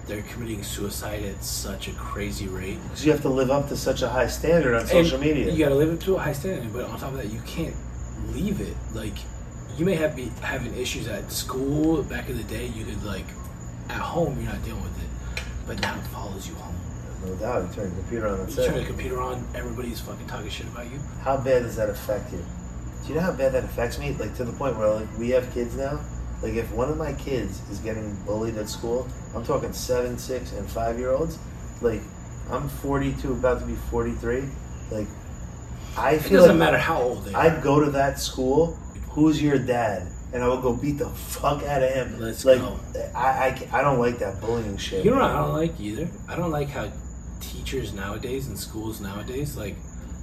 they're 0.08 0.22
committing 0.24 0.64
suicide 0.64 1.24
at 1.24 1.44
such 1.44 1.88
a 1.88 1.92
crazy 1.94 2.48
rate. 2.48 2.78
Because 2.84 3.06
you 3.06 3.12
have 3.12 3.22
to 3.22 3.30
live 3.30 3.52
up 3.52 3.68
to 3.70 3.78
such 3.78 4.02
a 4.02 4.10
high 4.10 4.28
standard 4.28 4.74
on 4.74 4.82
And 4.82 4.90
social 4.90 5.20
media. 5.20 5.52
You 5.52 5.58
gotta 5.58 5.76
live 5.76 5.94
up 5.94 6.00
to 6.02 6.16
a 6.16 6.20
high 6.20 6.34
standard, 6.34 6.74
but 6.74 6.86
on 6.86 7.00
top 7.00 7.12
of 7.12 7.18
that, 7.18 7.32
you 7.32 7.40
can't 7.46 7.76
leave 8.34 8.60
it. 8.62 8.76
Like, 8.94 9.14
you 9.78 9.86
may 9.86 9.96
have 9.96 10.16
be 10.16 10.32
having 10.42 10.74
issues 10.76 11.08
at 11.08 11.32
school 11.32 12.04
back 12.04 12.30
in 12.30 12.38
the 12.38 12.44
day. 12.44 12.68
You 12.68 12.86
could 12.86 13.04
like, 13.04 13.26
at 13.90 13.98
home, 14.02 14.42
you're 14.42 14.52
not 14.52 14.64
dealing 14.66 14.84
with 14.84 15.04
it, 15.04 15.44
but 15.68 15.80
now 15.82 15.98
it 15.98 16.04
follows 16.08 16.48
you 16.48 16.56
home. 16.56 16.76
no 17.26 17.36
doubt. 17.36 17.70
You 17.70 17.76
turn 17.76 17.90
the 17.92 17.96
computer 18.02 18.28
on 18.28 18.40
and 18.42 18.50
You 18.50 18.66
turn 18.66 18.78
the 18.78 18.86
computer 18.86 19.22
on, 19.22 19.48
everybody's 19.56 20.02
fucking 20.02 20.28
talking 20.28 20.50
shit 20.50 20.68
about 20.68 20.92
you. 20.92 21.00
How 21.22 21.38
bad 21.38 21.64
does 21.64 21.76
that 21.76 21.90
affect 21.90 22.34
you? 22.34 22.44
Do 23.12 23.16
you 23.16 23.20
know 23.20 23.28
how 23.30 23.38
bad 23.38 23.52
that 23.52 23.66
affects 23.66 24.00
me? 24.00 24.16
Like 24.18 24.34
to 24.36 24.46
the 24.46 24.54
point 24.54 24.78
where 24.78 24.88
like 24.88 25.18
we 25.20 25.32
have 25.32 25.54
kids 25.54 25.76
now. 25.76 26.00
Like 26.42 26.54
if 26.54 26.72
one 26.72 26.90
of 26.90 26.96
my 26.96 27.12
kids 27.12 27.62
is 27.70 27.80
getting 27.80 28.16
bullied 28.24 28.56
at 28.56 28.70
school, 28.70 29.06
I'm 29.36 29.44
talking 29.44 29.74
seven, 29.74 30.18
six, 30.18 30.54
and 30.54 30.66
five 30.70 30.98
year 30.98 31.12
olds. 31.12 31.38
Like 31.82 32.00
I'm 32.50 32.70
42, 32.70 33.34
about 33.34 33.60
to 33.60 33.66
be 33.66 33.76
43. 33.76 34.46
Like 34.92 35.08
I 35.98 36.14
It 36.14 36.22
feel 36.22 36.40
doesn't 36.40 36.58
like 36.58 36.72
matter 36.72 36.78
how 36.78 37.02
old 37.02 37.26
they 37.26 37.34
are. 37.34 37.42
I'd 37.42 37.62
go 37.62 37.84
to 37.84 37.92
that 37.92 38.18
school. 38.18 38.78
Who's 39.10 39.44
your 39.44 39.60
dad? 39.60 40.08
And 40.32 40.42
I 40.42 40.48
would 40.48 40.62
go 40.62 40.74
beat 40.74 40.98
the 40.98 41.10
fuck 41.10 41.64
out 41.64 41.84
of 41.84 41.92
him. 41.92 42.18
Let's 42.18 42.46
like, 42.46 42.60
go. 42.60 42.80
I, 43.14 43.28
I, 43.28 43.80
I 43.80 43.82
don't 43.82 44.00
like 44.00 44.20
that 44.20 44.40
bullying 44.40 44.78
shit. 44.78 45.04
You 45.04 45.12
know 45.12 45.18
what 45.18 45.32
I 45.32 45.34
don't 45.34 45.52
like 45.52 45.78
either? 45.82 46.08
I 46.30 46.38
don't 46.38 46.52
like 46.52 46.70
how 46.70 46.90
teachers 47.42 47.92
nowadays 47.92 48.48
and 48.48 48.58
schools 48.58 49.02
nowadays, 49.02 49.58
like, 49.58 49.76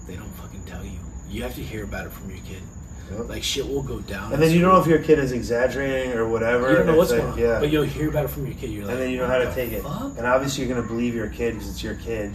they 0.06 0.16
don't 0.16 0.34
fucking 0.36 0.64
tell 0.64 0.82
you. 0.82 0.98
You 1.28 1.42
have 1.42 1.54
to 1.56 1.62
hear 1.62 1.84
about 1.84 2.06
it 2.06 2.12
from 2.12 2.30
your 2.30 2.38
kid. 2.38 2.62
Yep. 3.10 3.28
Like, 3.28 3.42
shit 3.42 3.66
will 3.66 3.82
go 3.82 4.00
down. 4.00 4.32
And 4.32 4.42
then 4.42 4.52
you 4.52 4.60
don't 4.60 4.74
know 4.74 4.80
if 4.80 4.86
your 4.86 5.02
kid 5.02 5.18
is 5.18 5.32
exaggerating 5.32 6.12
or 6.12 6.28
whatever. 6.28 6.70
You 6.70 6.76
don't 6.76 6.86
know 6.86 6.96
what's 6.96 7.10
like, 7.10 7.20
going 7.20 7.32
on. 7.32 7.38
Yeah. 7.38 7.60
But 7.60 7.70
you'll 7.70 7.84
hear 7.84 8.08
about 8.08 8.26
it 8.26 8.28
from 8.28 8.46
your 8.46 8.54
kid. 8.54 8.70
You're 8.70 8.84
like, 8.84 8.92
and 8.92 9.02
then 9.02 9.10
you 9.10 9.18
know 9.18 9.26
how 9.26 9.38
to 9.38 9.54
take 9.54 9.72
it. 9.72 9.82
fuck? 9.82 10.16
And 10.18 10.26
obviously, 10.26 10.64
you're 10.64 10.74
gonna 10.74 10.86
believe 10.86 11.14
your 11.14 11.28
kid 11.28 11.54
because 11.54 11.70
it's 11.70 11.82
your 11.82 11.94
kid. 11.96 12.32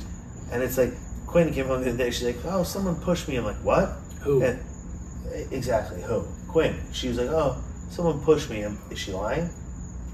And 0.51 0.61
it's 0.63 0.77
like 0.77 0.93
Quinn 1.27 1.53
came 1.53 1.65
home 1.65 1.81
the 1.83 1.89
other 1.89 1.97
day. 1.97 2.11
She's 2.11 2.23
like, 2.23 2.45
"Oh, 2.45 2.63
someone 2.63 2.95
pushed 2.95 3.27
me." 3.27 3.37
I'm 3.37 3.45
like, 3.45 3.63
"What?" 3.63 3.89
Who? 4.21 4.43
And, 4.43 4.59
eh, 5.33 5.45
exactly 5.51 6.01
who? 6.01 6.25
Quinn. 6.47 6.79
She 6.91 7.07
was 7.07 7.17
like, 7.17 7.29
"Oh, 7.29 7.57
someone 7.89 8.19
pushed 8.21 8.49
me." 8.49 8.61
And 8.61 8.77
is 8.91 8.99
she 8.99 9.11
lying? 9.11 9.49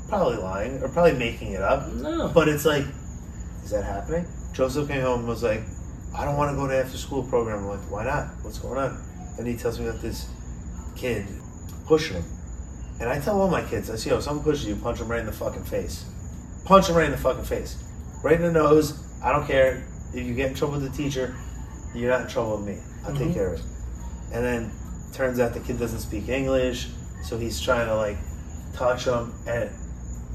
Probably 0.07 0.37
lying, 0.37 0.81
or 0.81 0.87
probably 0.89 1.13
making 1.13 1.51
it 1.51 1.61
up. 1.61 1.91
No. 1.93 2.31
But 2.33 2.47
it's 2.47 2.65
like, 2.65 2.85
is 3.63 3.71
that 3.71 3.83
happening? 3.83 4.25
Joseph 4.53 4.87
came 4.87 5.01
home 5.01 5.19
and 5.19 5.27
was 5.27 5.43
like, 5.43 5.61
"I 6.15 6.25
don't 6.25 6.37
want 6.37 6.51
to 6.51 6.55
go 6.55 6.67
to 6.67 6.75
after 6.75 6.97
school 6.97 7.23
program." 7.23 7.59
I'm 7.59 7.67
like, 7.67 7.91
"Why 7.91 8.05
not? 8.05 8.27
What's 8.41 8.59
going 8.59 8.79
on?" 8.79 8.97
And 9.37 9.47
he 9.47 9.55
tells 9.55 9.77
me 9.77 9.85
that 9.85 10.01
this 10.01 10.25
kid 10.99 11.27
pushing 11.87 12.17
him. 12.17 12.25
And 12.99 13.09
I 13.09 13.19
tell 13.19 13.39
all 13.41 13.49
my 13.49 13.63
kids, 13.63 13.89
I 13.89 13.95
say, 13.95 14.09
yo, 14.09 14.17
if 14.17 14.23
someone 14.23 14.43
pushes 14.43 14.67
you, 14.67 14.75
punch 14.75 14.99
them 14.99 15.07
right 15.09 15.21
in 15.21 15.25
the 15.25 15.31
fucking 15.31 15.63
face. 15.63 16.03
Punch 16.65 16.87
them 16.87 16.95
right 16.97 17.05
in 17.05 17.11
the 17.11 17.17
fucking 17.17 17.45
face. 17.45 17.77
Right 18.23 18.35
in 18.35 18.41
the 18.41 18.51
nose. 18.51 19.01
I 19.23 19.31
don't 19.31 19.47
care. 19.47 19.85
If 20.13 20.25
you 20.25 20.33
get 20.33 20.49
in 20.49 20.55
trouble 20.55 20.79
with 20.79 20.91
the 20.91 20.97
teacher, 20.97 21.33
you're 21.95 22.11
not 22.11 22.21
in 22.21 22.27
trouble 22.27 22.57
with 22.57 22.67
me. 22.67 22.77
I'll 23.05 23.15
take 23.15 23.29
Mhm. 23.29 23.33
care 23.33 23.47
of 23.47 23.59
it. 23.59 23.65
And 24.33 24.43
then 24.43 24.71
turns 25.13 25.39
out 25.39 25.53
the 25.53 25.59
kid 25.61 25.79
doesn't 25.79 25.99
speak 26.01 26.27
English, 26.29 26.89
so 27.23 27.37
he's 27.37 27.59
trying 27.61 27.87
to 27.87 27.95
like 27.95 28.17
touch 28.73 29.05
him 29.05 29.33
and 29.47 29.69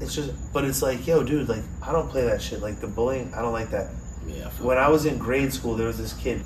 it's 0.01 0.13
just 0.13 0.31
but 0.51 0.65
it's 0.65 0.81
like, 0.81 1.05
yo, 1.07 1.23
dude, 1.23 1.47
like 1.47 1.63
I 1.81 1.91
don't 1.91 2.09
play 2.09 2.25
that 2.25 2.41
shit. 2.41 2.61
Like 2.61 2.81
the 2.81 2.87
bullying, 2.87 3.31
I 3.35 3.41
don't 3.41 3.53
like 3.53 3.69
that. 3.71 3.91
yeah. 4.27 4.49
When 4.59 4.77
I 4.77 4.89
was 4.89 5.05
in 5.05 5.17
grade 5.19 5.53
school, 5.53 5.75
there 5.75 5.87
was 5.87 5.97
this 5.97 6.13
kid. 6.13 6.41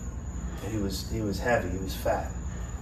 And 0.63 0.71
he 0.73 0.77
was 0.79 1.09
he 1.11 1.21
was 1.21 1.39
heavy. 1.39 1.69
He 1.69 1.77
was 1.77 1.95
fat, 1.95 2.29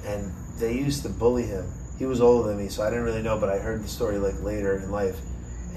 and 0.05 0.33
they 0.59 0.73
used 0.73 1.03
to 1.03 1.09
bully 1.09 1.43
him. 1.43 1.65
He 1.97 2.05
was 2.05 2.21
older 2.21 2.49
than 2.49 2.57
me, 2.57 2.69
so 2.69 2.83
I 2.83 2.89
didn't 2.89 3.05
really 3.05 3.21
know. 3.23 3.39
But 3.39 3.49
I 3.49 3.57
heard 3.59 3.83
the 3.83 3.87
story 3.87 4.17
like 4.17 4.41
later 4.43 4.75
in 4.77 4.91
life, 4.91 5.17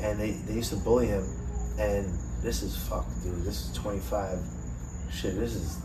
and 0.00 0.18
they 0.20 0.32
they 0.32 0.54
used 0.54 0.70
to 0.70 0.76
bully 0.76 1.06
him, 1.06 1.24
and 1.78 2.06
this 2.42 2.62
is 2.62 2.76
fucked, 2.76 3.22
dude. 3.22 3.42
This 3.44 3.68
is 3.68 3.72
25. 3.76 4.38
Shit, 5.12 5.34
this 5.36 5.54
is 5.54 5.76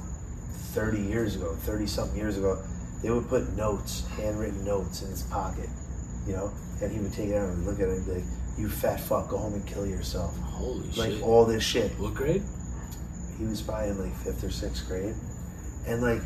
30 0.74 1.02
years 1.02 1.36
ago, 1.36 1.56
30 1.56 1.88
something 1.88 2.18
years 2.18 2.38
ago. 2.38 2.62
They 3.02 3.10
would 3.12 3.28
put 3.28 3.56
notes, 3.56 4.06
handwritten 4.18 4.64
notes 4.66 5.02
in 5.04 5.10
his 5.10 5.24
pocket, 5.24 5.70
you 6.28 6.34
know, 6.34 6.52
and 6.82 6.92
he 6.92 7.00
would 7.00 7.14
take 7.14 7.30
it 7.30 7.36
out 7.36 7.50
and 7.50 7.66
look 7.66 7.80
at 7.80 7.88
it 7.88 7.98
and 7.98 8.06
be 8.06 8.12
like, 8.14 8.24
"You 8.58 8.70
fat 8.70 9.00
fuck, 9.00 9.30
go 9.30 9.38
home 9.38 9.54
and 9.54 9.66
kill 9.66 9.86
yourself." 9.86 10.38
Holy 10.40 10.80
Like 10.90 10.94
shit. 10.94 11.14
Like 11.16 11.24
all 11.24 11.46
this 11.46 11.64
shit. 11.64 11.92
what 12.00 12.14
grade? 12.14 12.44
He 13.38 13.46
was 13.46 13.62
probably 13.62 13.90
in 13.90 14.00
like 14.00 14.16
fifth 14.18 14.44
or 14.44 14.50
sixth 14.52 14.88
grade, 14.88 15.16
and 15.88 16.02
like 16.02 16.22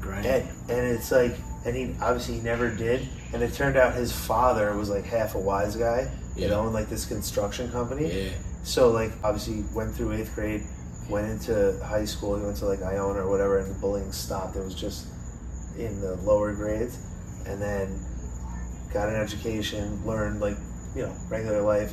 Grind. 0.00 0.24
and, 0.26 0.48
and 0.70 0.86
it's 0.96 1.10
like, 1.12 1.36
and 1.64 1.76
he 1.76 1.94
obviously 2.00 2.34
he 2.36 2.40
never 2.40 2.70
did. 2.70 3.06
And 3.32 3.42
it 3.42 3.52
turned 3.54 3.76
out 3.76 3.94
his 3.94 4.12
father 4.12 4.76
was 4.76 4.90
like 4.90 5.04
half 5.04 5.34
a 5.34 5.38
wise 5.38 5.76
guy, 5.76 6.10
you 6.36 6.42
Yeah. 6.44 6.48
know, 6.50 6.66
in 6.66 6.72
like 6.72 6.88
this 6.88 7.04
construction 7.06 7.70
company. 7.70 8.24
Yeah. 8.24 8.30
So 8.64 8.90
like 8.90 9.12
obviously 9.22 9.64
went 9.74 9.94
through 9.94 10.12
eighth 10.12 10.34
grade, 10.34 10.62
went 11.08 11.28
into 11.30 11.78
high 11.84 12.04
school. 12.04 12.36
He 12.38 12.44
went 12.44 12.56
to 12.58 12.66
like 12.66 12.82
Iona 12.82 13.20
or 13.26 13.30
whatever, 13.30 13.58
and 13.58 13.74
the 13.74 13.78
bullying 13.80 14.12
stopped. 14.12 14.56
It 14.56 14.64
was 14.64 14.74
just 14.74 15.06
in 15.78 16.00
the 16.00 16.14
lower 16.16 16.52
grades, 16.52 16.98
and 17.46 17.60
then 17.62 17.98
got 18.92 19.08
an 19.08 19.14
education, 19.16 20.04
learned 20.04 20.40
like 20.40 20.56
you 20.94 21.02
know 21.02 21.14
regular 21.30 21.62
life, 21.62 21.92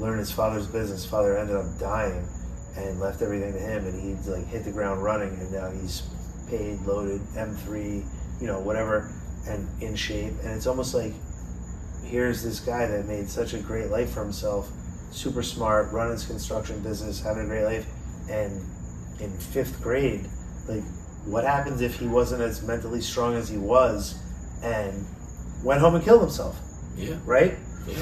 learned 0.00 0.18
his 0.18 0.32
father's 0.32 0.66
business. 0.66 1.04
Father 1.06 1.36
ended 1.38 1.56
up 1.56 1.66
dying, 1.78 2.26
and 2.76 2.98
left 3.00 3.22
everything 3.22 3.52
to 3.52 3.58
him, 3.60 3.86
and 3.86 3.94
he 4.00 4.30
like 4.30 4.46
hit 4.46 4.64
the 4.64 4.72
ground 4.72 5.02
running, 5.02 5.30
and 5.30 5.52
now 5.52 5.70
he's 5.70 6.02
paid, 6.50 6.78
loaded, 6.80 7.20
M 7.36 7.54
three, 7.64 8.04
you 8.42 8.48
know 8.48 8.58
whatever, 8.58 9.08
and 9.48 9.68
in 9.80 9.94
shape. 9.94 10.32
And 10.42 10.50
it's 10.50 10.66
almost 10.66 10.94
like 10.94 11.12
here's 12.04 12.42
this 12.42 12.58
guy 12.60 12.86
that 12.86 13.06
made 13.06 13.28
such 13.28 13.54
a 13.54 13.58
great 13.58 13.88
life 13.88 14.10
for 14.10 14.22
himself, 14.22 14.68
super 15.12 15.42
smart, 15.42 15.92
running 15.92 16.12
his 16.14 16.26
construction 16.26 16.80
business, 16.82 17.20
having 17.22 17.44
a 17.44 17.46
great 17.46 17.64
life, 17.64 17.86
and 18.28 18.60
in 19.20 19.30
fifth 19.38 19.80
grade, 19.80 20.26
like 20.68 20.82
what 21.24 21.44
happens 21.44 21.80
if 21.80 21.94
he 22.00 22.08
wasn't 22.08 22.42
as 22.42 22.62
mentally 22.66 23.00
strong 23.00 23.36
as 23.36 23.48
he 23.48 23.56
was 23.56 24.18
and 24.64 25.06
went 25.64 25.80
home 25.80 25.94
and 25.94 26.02
killed 26.04 26.20
himself, 26.20 26.58
Yeah. 26.96 27.14
right? 27.24 27.56
Yeah. 27.86 27.94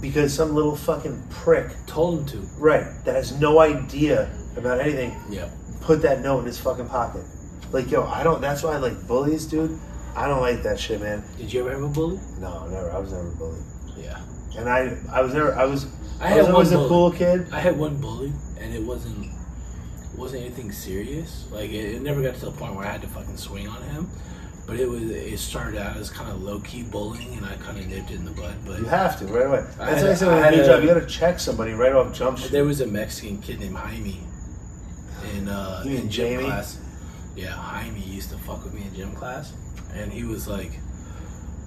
Because 0.00 0.32
some 0.32 0.54
little 0.54 0.76
fucking 0.76 1.20
prick, 1.30 1.66
Told 1.88 2.20
him 2.20 2.26
to. 2.26 2.36
right, 2.60 2.86
that 3.04 3.16
has 3.16 3.32
no 3.40 3.58
idea 3.58 4.30
about 4.56 4.78
anything, 4.80 5.16
Yeah. 5.28 5.48
put 5.80 6.00
that 6.02 6.22
note 6.22 6.40
in 6.40 6.46
his 6.46 6.58
fucking 6.58 6.86
pocket. 6.86 7.24
Like, 7.72 7.90
yo, 7.90 8.04
I 8.04 8.22
don't, 8.22 8.40
that's 8.40 8.62
why 8.62 8.74
I 8.74 8.78
like 8.78 9.06
bullies, 9.06 9.46
dude. 9.46 9.78
I 10.16 10.26
don't 10.26 10.40
like 10.40 10.62
that 10.64 10.78
shit, 10.78 11.00
man. 11.00 11.22
Did 11.38 11.52
you 11.52 11.60
ever 11.60 11.70
have 11.70 11.82
a 11.82 11.88
bully? 11.88 12.18
No, 12.40 12.66
never. 12.66 12.90
I 12.90 12.98
was 12.98 13.12
never 13.12 13.30
bullied. 13.30 13.62
Yeah. 13.96 14.20
And 14.58 14.68
I, 14.68 14.96
I 15.12 15.20
was 15.22 15.32
never, 15.32 15.54
I 15.54 15.64
was, 15.64 15.86
I 16.20 16.26
I, 16.26 16.28
had 16.30 16.52
was 16.52 16.72
a 16.72 16.76
cool 16.76 17.12
kid. 17.12 17.46
I 17.52 17.60
had 17.60 17.78
one 17.78 17.96
bully, 18.00 18.32
and 18.58 18.74
it 18.74 18.82
wasn't 18.82 19.28
wasn't 20.16 20.42
anything 20.42 20.72
serious. 20.72 21.46
Like 21.52 21.70
it, 21.70 21.94
it 21.94 22.02
never 22.02 22.20
got 22.20 22.34
to 22.34 22.46
the 22.46 22.50
point 22.50 22.74
where 22.74 22.84
I 22.84 22.90
had 22.90 23.00
to 23.02 23.08
fucking 23.08 23.36
swing 23.36 23.68
on 23.68 23.80
him. 23.84 24.10
But 24.66 24.78
it 24.78 24.88
was 24.88 25.02
it 25.02 25.38
started 25.38 25.80
out 25.80 25.96
as 25.96 26.10
kind 26.10 26.30
of 26.30 26.42
low 26.42 26.58
key 26.60 26.82
bullying, 26.82 27.34
and 27.36 27.46
I 27.46 27.54
kind 27.56 27.78
of 27.78 27.86
nipped 27.86 28.10
it 28.10 28.16
in 28.16 28.24
the 28.24 28.32
bud. 28.32 28.54
But 28.66 28.80
You 28.80 28.84
have 28.86 29.18
to 29.20 29.26
right 29.26 29.46
away. 29.46 29.64
That's 29.78 30.02
like 30.02 30.10
I 30.10 30.14
said 30.14 30.28
I 30.28 30.50
new 30.50 30.62
a- 30.62 30.66
job. 30.66 30.82
You 30.82 30.88
got 30.88 31.00
to 31.00 31.06
check 31.06 31.38
somebody 31.40 31.72
right 31.72 31.92
off 31.92 32.12
jump 32.12 32.38
street. 32.38 32.52
there 32.52 32.64
was 32.64 32.80
a 32.80 32.86
Mexican 32.86 33.40
kid 33.40 33.60
named 33.60 33.76
Jaime 33.76 34.20
in 35.36 35.48
uh, 35.48 35.82
in 35.86 35.92
gym 35.92 36.08
Jamie? 36.10 36.44
class. 36.44 36.78
Yeah, 37.36 37.52
Jaime 37.52 38.00
used 38.00 38.30
to 38.30 38.38
fuck 38.38 38.64
with 38.64 38.74
me 38.74 38.82
in 38.82 38.94
gym 38.94 39.14
class, 39.14 39.52
and 39.94 40.12
he 40.12 40.24
was 40.24 40.48
like, 40.48 40.72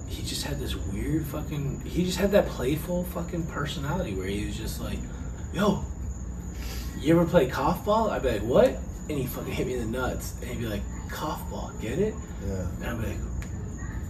he 0.06 0.22
just 0.22 0.44
had 0.44 0.60
this 0.60 0.74
weird 0.76 1.26
fucking. 1.26 1.80
He 1.84 2.04
just 2.04 2.18
had 2.18 2.30
that 2.32 2.46
playful 2.46 3.04
fucking 3.04 3.46
personality 3.46 4.14
where 4.14 4.26
he 4.26 4.46
was 4.46 4.56
just 4.56 4.80
like, 4.80 4.98
"Yo, 5.52 5.84
you 7.00 7.18
ever 7.18 7.28
play 7.28 7.48
cough 7.48 7.84
ball?" 7.84 8.10
I'd 8.10 8.22
be 8.22 8.32
like, 8.32 8.42
"What?" 8.42 8.76
And 9.08 9.18
he 9.18 9.26
fucking 9.26 9.52
hit 9.52 9.66
me 9.66 9.74
in 9.74 9.90
the 9.90 9.98
nuts, 9.98 10.34
and 10.40 10.50
he'd 10.50 10.60
be 10.60 10.66
like, 10.66 10.82
"Cough 11.10 11.48
ball, 11.50 11.72
get 11.80 11.98
it?" 11.98 12.14
Yeah. 12.46 12.66
And 12.80 12.84
I'd 12.84 13.00
be 13.00 13.08
like, 13.08 13.18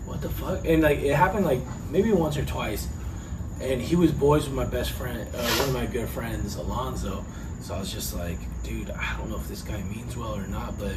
what 0.06 0.20
the 0.20 0.28
fuck? 0.28 0.66
And 0.66 0.82
like 0.82 0.98
it 0.98 1.14
happened 1.14 1.44
like 1.44 1.60
maybe 1.90 2.12
once 2.12 2.36
or 2.36 2.44
twice. 2.44 2.88
And 3.60 3.80
he 3.80 3.96
was 3.96 4.10
boys 4.10 4.46
with 4.46 4.54
my 4.54 4.64
best 4.64 4.90
friend, 4.90 5.28
uh, 5.34 5.56
one 5.58 5.68
of 5.68 5.74
my 5.74 5.86
good 5.86 6.08
friends, 6.08 6.56
Alonzo. 6.56 7.24
So 7.60 7.74
I 7.74 7.78
was 7.78 7.92
just 7.92 8.14
like, 8.14 8.38
dude, 8.62 8.90
I 8.90 9.16
don't 9.16 9.30
know 9.30 9.36
if 9.36 9.48
this 9.48 9.62
guy 9.62 9.80
means 9.84 10.16
well 10.16 10.34
or 10.34 10.46
not, 10.46 10.78
but 10.78 10.92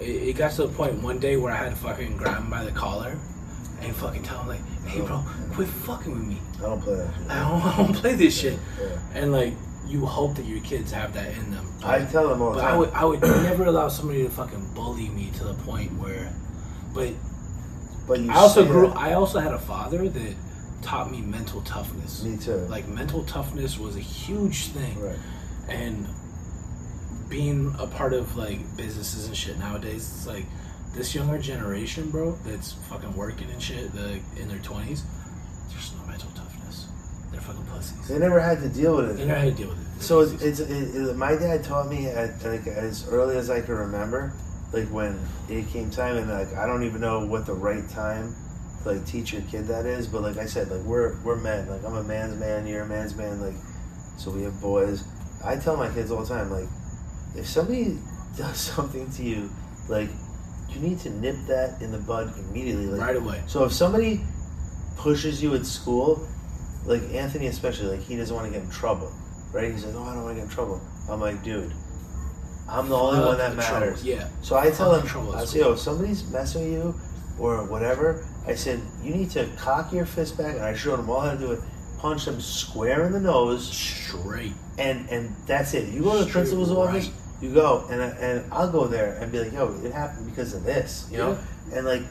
it, 0.00 0.04
it 0.28 0.36
got 0.36 0.52
to 0.52 0.66
the 0.66 0.72
point 0.72 1.02
one 1.02 1.18
day 1.18 1.36
where 1.36 1.52
I 1.52 1.56
had 1.56 1.70
to 1.70 1.76
fucking 1.76 2.16
grab 2.16 2.38
him 2.42 2.50
by 2.50 2.64
the 2.64 2.72
collar 2.72 3.16
and 3.80 3.94
fucking 3.96 4.22
tell 4.22 4.40
him 4.40 4.48
like, 4.48 4.60
hey 4.86 5.00
bro, 5.00 5.22
quit 5.52 5.68
fucking 5.68 6.12
with 6.12 6.24
me. 6.26 6.38
I 6.58 6.62
don't 6.62 6.80
play 6.80 6.94
that 6.96 7.12
shit. 7.14 7.30
I 7.30 7.48
don't, 7.48 7.62
I 7.66 7.76
don't 7.76 7.94
play 7.94 8.14
this 8.14 8.38
shit. 8.38 8.58
Yeah. 8.80 8.98
And 9.14 9.32
like 9.32 9.54
you 9.86 10.04
hope 10.04 10.34
that 10.36 10.44
your 10.46 10.60
kids 10.60 10.90
have 10.92 11.12
that 11.14 11.32
in 11.36 11.50
them. 11.50 11.66
I 11.84 12.04
tell 12.04 12.28
them 12.28 12.42
all 12.42 12.50
the 12.52 12.56
But 12.56 12.64
I 12.64 12.76
would, 12.76 12.90
I 12.90 13.04
would 13.04 13.20
never 13.22 13.64
allow 13.66 13.88
somebody 13.88 14.24
to 14.24 14.30
fucking 14.30 14.74
bully 14.74 15.08
me 15.10 15.30
to 15.38 15.44
the 15.44 15.54
point 15.54 15.92
where. 15.98 16.32
But 16.92 17.12
but 18.08 18.20
you 18.20 18.30
I 18.30 18.36
also 18.36 18.64
grew. 18.64 18.88
that- 18.88 18.96
I 18.96 19.12
also 19.14 19.38
had 19.38 19.52
a 19.52 19.58
father 19.58 20.08
that 20.08 20.34
taught 20.82 21.10
me 21.10 21.20
mental 21.20 21.60
toughness. 21.62 22.22
Me 22.22 22.36
too. 22.36 22.56
Like 22.68 22.88
mental 22.88 23.24
toughness 23.24 23.78
was 23.78 23.96
a 23.96 24.00
huge 24.00 24.68
thing, 24.68 25.00
right. 25.00 25.18
and 25.68 26.06
being 27.28 27.74
a 27.78 27.86
part 27.86 28.12
of 28.12 28.36
like 28.36 28.58
businesses 28.76 29.26
and 29.26 29.36
shit 29.36 29.58
nowadays, 29.58 30.10
it's 30.14 30.26
like 30.26 30.44
this 30.94 31.14
younger 31.14 31.38
generation, 31.38 32.10
bro, 32.10 32.32
that's 32.44 32.72
fucking 32.88 33.14
working 33.14 33.50
and 33.50 33.62
shit, 33.62 33.92
the 33.92 34.18
in 34.40 34.48
their 34.48 34.58
twenties. 34.58 35.02
There's 35.70 35.92
no 36.00 36.06
mental 36.06 36.30
toughness. 36.34 36.86
They're 37.32 37.40
fucking 37.40 37.64
pussies. 37.66 38.08
They 38.08 38.18
never 38.18 38.40
had 38.40 38.60
to 38.60 38.68
deal 38.68 38.96
with 38.96 39.10
it. 39.10 39.16
They 39.18 39.26
never 39.26 39.40
had 39.40 39.56
to 39.56 39.62
deal 39.62 39.68
with 39.68 39.78
it. 39.80 39.84
They're 39.94 40.02
So 40.02 40.20
it's, 40.20 40.42
it's 40.42 40.60
it, 40.60 40.70
it- 40.70 41.16
my 41.16 41.36
dad 41.36 41.64
taught 41.64 41.88
me 41.88 42.06
at 42.06 42.42
like 42.44 42.66
as 42.66 43.06
early 43.08 43.36
as 43.36 43.50
I 43.50 43.60
can 43.60 43.74
remember, 43.74 44.32
like 44.72 44.88
when 44.88 45.18
it 45.48 45.68
came 45.68 45.90
time, 45.90 46.16
and 46.16 46.30
like 46.30 46.54
I 46.54 46.66
don't 46.66 46.84
even 46.84 47.00
know 47.00 47.26
what 47.26 47.46
the 47.46 47.54
right 47.54 47.86
time 47.88 48.34
to 48.82 48.92
like 48.92 49.04
teach 49.06 49.32
your 49.32 49.42
kid 49.42 49.66
that 49.68 49.84
is. 49.86 50.06
But 50.06 50.22
like 50.22 50.38
I 50.38 50.46
said, 50.46 50.70
like 50.70 50.82
we're 50.82 51.16
we're 51.22 51.36
men. 51.36 51.68
Like 51.68 51.84
I'm 51.84 51.96
a 51.96 52.02
man's 52.04 52.38
man, 52.38 52.66
you're 52.66 52.82
a 52.82 52.86
man's 52.86 53.14
man. 53.14 53.40
Like 53.40 53.54
so 54.16 54.30
we 54.30 54.42
have 54.44 54.58
boys. 54.62 55.04
I 55.44 55.56
tell 55.56 55.76
my 55.76 55.92
kids 55.92 56.10
all 56.10 56.22
the 56.24 56.28
time, 56.34 56.50
like 56.50 56.68
if 57.36 57.46
somebody 57.46 57.98
does 58.36 58.56
something 58.58 59.10
to 59.12 59.22
you, 59.22 59.50
like 59.88 60.08
you 60.70 60.80
need 60.80 60.98
to 61.00 61.10
nip 61.10 61.36
that 61.48 61.80
in 61.80 61.92
the 61.92 61.98
bud 61.98 62.32
immediately. 62.50 62.86
Like 62.86 63.00
right 63.00 63.16
away. 63.16 63.42
so 63.46 63.64
if 63.64 63.72
somebody 63.72 64.20
pushes 64.96 65.42
you 65.42 65.54
at 65.54 65.64
school, 65.66 66.26
like 66.84 67.02
Anthony 67.12 67.46
especially, 67.46 67.96
like 67.96 68.00
he 68.06 68.16
doesn't 68.16 68.34
want 68.34 68.46
to 68.46 68.52
get 68.52 68.62
in 68.64 68.70
trouble, 68.70 69.12
right? 69.52 69.70
He's 69.70 69.84
like, 69.84 69.94
oh, 69.94 70.02
I 70.04 70.14
don't 70.14 70.24
want 70.24 70.36
to 70.36 70.42
get 70.42 70.48
in 70.50 70.54
trouble. 70.54 70.80
I'm 71.08 71.20
like, 71.20 71.42
dude, 71.42 71.72
I'm 72.68 72.88
the 72.88 72.96
only 72.96 73.18
Fuck 73.18 73.26
one 73.28 73.38
that 73.38 73.56
the 73.56 73.62
trouble. 73.62 73.80
matters. 73.80 74.04
Yeah. 74.04 74.28
So 74.42 74.56
I 74.56 74.70
tell 74.70 74.94
him, 74.94 75.06
trouble 75.06 75.34
I 75.34 75.44
say, 75.44 75.60
if 75.60 75.78
somebody's 75.78 76.28
messing 76.30 76.64
with 76.64 76.72
you 76.72 76.94
or 77.38 77.64
whatever, 77.64 78.26
I 78.46 78.54
said, 78.54 78.80
you 79.02 79.14
need 79.14 79.30
to 79.30 79.46
cock 79.56 79.92
your 79.92 80.06
fist 80.06 80.36
back, 80.36 80.54
and 80.54 80.64
I 80.64 80.74
showed 80.74 80.98
him 80.98 81.08
all 81.10 81.20
how 81.20 81.32
to 81.32 81.38
do 81.38 81.52
it. 81.52 81.60
Punch 81.98 82.24
them 82.26 82.40
square 82.40 83.06
in 83.06 83.12
the 83.12 83.20
nose, 83.20 83.66
Straight. 83.68 84.52
and 84.78 85.08
and 85.10 85.34
that's 85.46 85.72
it. 85.74 85.88
You 85.88 86.02
go 86.02 86.12
to 86.12 86.18
the 86.18 86.22
Straight 86.24 86.32
principal's 86.32 86.70
office, 86.70 87.06
right. 87.06 87.14
You 87.40 87.52
go, 87.52 87.86
and 87.90 88.00
and 88.00 88.52
I'll 88.52 88.70
go 88.70 88.86
there 88.86 89.18
and 89.20 89.30
be 89.30 89.40
like, 89.40 89.52
yo, 89.52 89.74
it 89.84 89.92
happened 89.92 90.26
because 90.26 90.54
of 90.54 90.64
this, 90.64 91.08
you 91.10 91.18
know, 91.18 91.38
and 91.72 91.86
like 91.86 92.02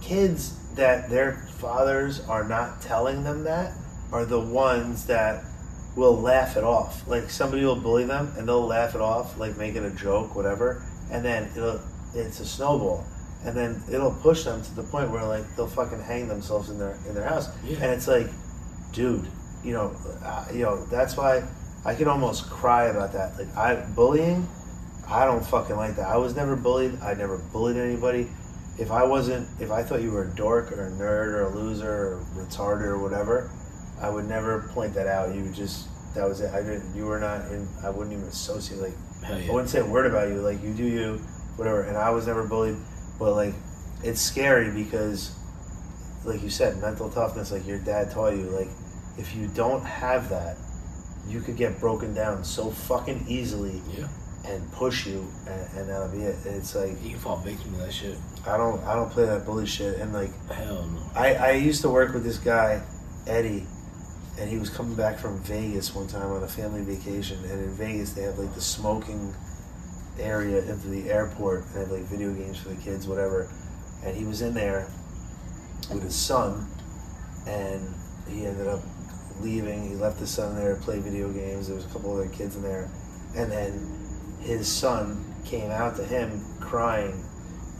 kids 0.00 0.54
that 0.74 1.10
their 1.10 1.32
fathers 1.58 2.20
are 2.28 2.44
not 2.44 2.80
telling 2.80 3.24
them 3.24 3.44
that 3.44 3.72
are 4.12 4.24
the 4.24 4.40
ones 4.40 5.06
that 5.06 5.44
will 5.96 6.16
laugh 6.16 6.56
it 6.56 6.64
off. 6.64 7.06
Like 7.08 7.30
somebody 7.30 7.64
will 7.64 7.76
bully 7.76 8.04
them 8.04 8.32
and 8.36 8.46
they'll 8.46 8.66
laugh 8.66 8.94
it 8.94 9.00
off, 9.00 9.38
like 9.38 9.56
make 9.56 9.74
it 9.74 9.82
a 9.82 9.90
joke, 9.90 10.34
whatever, 10.34 10.82
and 11.10 11.24
then 11.24 11.50
it'll 11.56 11.80
it's 12.14 12.40
a 12.40 12.46
snowball. 12.46 13.04
And 13.44 13.56
then 13.56 13.80
it'll 13.90 14.14
push 14.14 14.42
them 14.44 14.62
to 14.62 14.74
the 14.74 14.82
point 14.82 15.10
where 15.10 15.24
like 15.24 15.44
they'll 15.56 15.68
fucking 15.68 16.00
hang 16.00 16.28
themselves 16.28 16.70
in 16.70 16.78
their 16.78 16.96
in 17.08 17.14
their 17.14 17.24
house. 17.24 17.48
Yeah. 17.64 17.76
And 17.76 17.92
it's 17.92 18.08
like, 18.08 18.28
dude, 18.92 19.26
you 19.64 19.72
know, 19.72 19.94
uh, 20.24 20.46
you 20.52 20.62
know, 20.62 20.84
that's 20.86 21.16
why 21.16 21.42
I 21.84 21.94
can 21.94 22.08
almost 22.08 22.50
cry 22.50 22.86
about 22.86 23.12
that. 23.12 23.38
Like 23.38 23.56
I 23.56 23.76
bullying, 23.94 24.48
I 25.08 25.24
don't 25.24 25.44
fucking 25.44 25.76
like 25.76 25.96
that. 25.96 26.08
I 26.08 26.16
was 26.16 26.36
never 26.36 26.56
bullied. 26.56 26.98
I 27.00 27.14
never 27.14 27.38
bullied 27.52 27.76
anybody. 27.76 28.28
If 28.78 28.90
I 28.90 29.04
wasn't, 29.04 29.48
if 29.60 29.70
I 29.70 29.82
thought 29.82 30.02
you 30.02 30.12
were 30.12 30.24
a 30.24 30.36
dork 30.36 30.70
or 30.72 30.86
a 30.86 30.90
nerd 30.90 31.28
or 31.28 31.42
a 31.44 31.48
loser 31.48 31.90
or 31.90 32.26
retarded 32.34 32.86
or 32.86 32.98
whatever, 32.98 33.50
I 34.00 34.08
would 34.08 34.26
never 34.26 34.68
point 34.74 34.94
that 34.94 35.06
out. 35.06 35.34
You 35.34 35.42
would 35.42 35.54
just 35.54 35.88
that 36.14 36.28
was 36.28 36.40
it. 36.40 36.52
I 36.52 36.62
didn't. 36.62 36.94
You 36.94 37.06
were 37.06 37.20
not 37.20 37.46
in. 37.52 37.66
I 37.82 37.90
wouldn't 37.90 38.12
even 38.12 38.26
associate. 38.26 38.80
Like 38.80 38.94
Hell 39.24 39.36
I 39.36 39.52
wouldn't 39.52 39.70
say 39.70 39.80
a 39.80 39.86
word 39.86 40.06
about 40.06 40.28
you. 40.28 40.40
Like 40.40 40.62
you 40.62 40.74
do 40.74 40.84
you, 40.84 41.14
whatever. 41.56 41.82
And 41.82 41.96
I 41.96 42.10
was 42.10 42.26
never 42.26 42.46
bullied. 42.46 42.76
But 43.18 43.34
like, 43.34 43.54
it's 44.02 44.20
scary 44.20 44.70
because, 44.70 45.34
like 46.24 46.42
you 46.42 46.50
said, 46.50 46.76
mental 46.78 47.10
toughness. 47.10 47.52
Like 47.52 47.66
your 47.66 47.78
dad 47.78 48.10
taught 48.10 48.34
you. 48.34 48.44
Like 48.44 48.68
if 49.16 49.34
you 49.34 49.48
don't 49.48 49.84
have 49.84 50.28
that, 50.30 50.56
you 51.28 51.40
could 51.40 51.56
get 51.56 51.78
broken 51.80 52.14
down 52.14 52.44
so 52.44 52.70
fucking 52.70 53.24
easily 53.28 53.80
Yeah. 53.96 54.08
and 54.46 54.70
push 54.72 55.06
you, 55.06 55.26
and, 55.46 55.78
and 55.78 55.88
that'll 55.88 56.08
be 56.08 56.22
it. 56.22 56.36
It's 56.46 56.74
like 56.74 57.02
You 57.02 57.10
can 57.10 57.18
fall 57.18 57.36
victim 57.36 57.72
to 57.72 57.78
that 57.80 57.92
shit. 57.92 58.16
I 58.46 58.56
don't. 58.56 58.82
I 58.84 58.94
don't 58.94 59.10
play 59.10 59.26
that 59.26 59.44
bully 59.44 59.66
shit. 59.66 59.98
And 59.98 60.12
like 60.12 60.30
Hell 60.50 60.86
no. 60.86 61.02
I, 61.14 61.34
I 61.34 61.50
used 61.52 61.82
to 61.82 61.90
work 61.90 62.14
with 62.14 62.24
this 62.24 62.38
guy, 62.38 62.82
Eddie, 63.26 63.64
and 64.38 64.48
he 64.48 64.56
was 64.58 64.70
coming 64.70 64.94
back 64.94 65.18
from 65.18 65.38
Vegas 65.42 65.94
one 65.94 66.06
time 66.06 66.30
on 66.32 66.42
a 66.42 66.48
family 66.48 66.82
vacation, 66.82 67.38
and 67.44 67.60
in 67.64 67.70
Vegas 67.74 68.12
they 68.12 68.22
have 68.22 68.38
like 68.38 68.54
the 68.54 68.60
smoking 68.60 69.34
area 70.18 70.58
into 70.70 70.88
the 70.88 71.10
airport, 71.10 71.64
and 71.66 71.74
they 71.74 71.80
have 71.80 71.90
like 71.90 72.02
video 72.04 72.32
games 72.32 72.58
for 72.58 72.70
the 72.70 72.76
kids, 72.76 73.06
whatever. 73.06 73.50
And 74.04 74.16
he 74.16 74.24
was 74.24 74.42
in 74.42 74.54
there 74.54 74.88
with 75.92 76.02
his 76.04 76.14
son, 76.14 76.66
and 77.46 77.94
he 78.28 78.46
ended 78.46 78.66
up 78.68 78.80
leaving. 79.40 79.88
He 79.88 79.94
left 79.94 80.18
his 80.18 80.30
son 80.30 80.56
there 80.56 80.76
to 80.76 80.80
play 80.80 80.98
video 81.00 81.30
games. 81.30 81.68
There 81.68 81.76
was 81.76 81.84
a 81.84 81.88
couple 81.88 82.12
other 82.12 82.28
kids 82.28 82.56
in 82.56 82.62
there, 82.62 82.90
and 83.36 83.50
then 83.50 83.98
his 84.40 84.66
son 84.66 85.24
came 85.44 85.70
out 85.70 85.96
to 85.96 86.04
him 86.04 86.42
crying. 86.60 87.24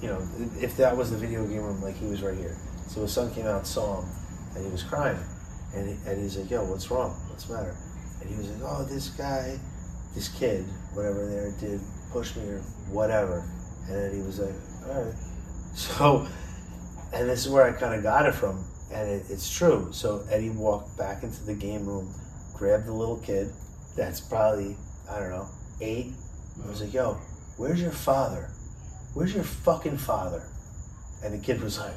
You 0.01 0.09
know, 0.09 0.29
if 0.61 0.77
that 0.77 0.97
was 0.97 1.11
the 1.11 1.17
video 1.17 1.47
game 1.47 1.63
room, 1.63 1.83
like 1.83 1.97
he 1.97 2.07
was 2.07 2.23
right 2.23 2.37
here. 2.37 2.57
So 2.89 3.03
his 3.03 3.13
son 3.13 3.33
came 3.35 3.47
out, 3.47 3.67
saw 3.67 4.01
him, 4.01 4.09
and 4.55 4.65
he 4.65 4.71
was 4.71 4.83
crying. 4.83 5.19
And, 5.75 5.89
he, 5.89 6.11
and 6.11 6.21
he's 6.21 6.37
like, 6.37 6.51
yo, 6.51 6.65
what's 6.65 6.91
wrong? 6.91 7.11
What's 7.29 7.45
the 7.45 7.55
matter? 7.55 7.77
And 8.21 8.31
he 8.31 8.37
was 8.37 8.51
like, 8.51 8.63
oh, 8.65 8.85
this 8.85 9.11
guy, 9.11 9.59
this 10.15 10.29
kid, 10.29 10.65
whatever 10.95 11.27
there 11.27 11.53
did, 11.61 11.81
push 12.11 12.35
me 12.37 12.45
or 12.49 12.61
whatever. 12.91 13.45
And 13.87 13.95
then 13.95 14.15
he 14.15 14.23
was 14.23 14.39
like, 14.39 14.55
all 14.89 15.03
right. 15.03 15.15
So, 15.75 16.27
and 17.13 17.29
this 17.29 17.47
is 17.47 17.53
where 17.53 17.63
I 17.63 17.71
kind 17.71 17.95
of 17.95 18.03
got 18.03 18.27
it 18.27 18.35
from. 18.35 18.65
And 18.93 19.11
it, 19.11 19.25
it's 19.29 19.51
true. 19.51 19.89
So 19.93 20.25
Eddie 20.31 20.51
walked 20.51 20.97
back 20.97 21.23
into 21.23 21.43
the 21.45 21.55
game 21.55 21.85
room, 21.87 22.15
grabbed 22.55 22.87
the 22.87 22.93
little 22.93 23.19
kid 23.19 23.53
that's 23.99 24.21
probably, 24.21 24.77
I 25.11 25.19
don't 25.19 25.31
know, 25.31 25.49
eight. 25.81 26.13
I 26.65 26.69
was 26.69 26.81
like, 26.81 26.95
yo, 26.95 27.15
where's 27.57 27.83
your 27.83 27.91
father? 27.91 28.49
Where's 29.15 29.35
your 29.35 29.45
fucking 29.45 29.99
father? 29.99 30.43
And 31.25 31.35
the 31.35 31.45
kid 31.45 31.61
was 31.61 31.79
like, 31.79 31.95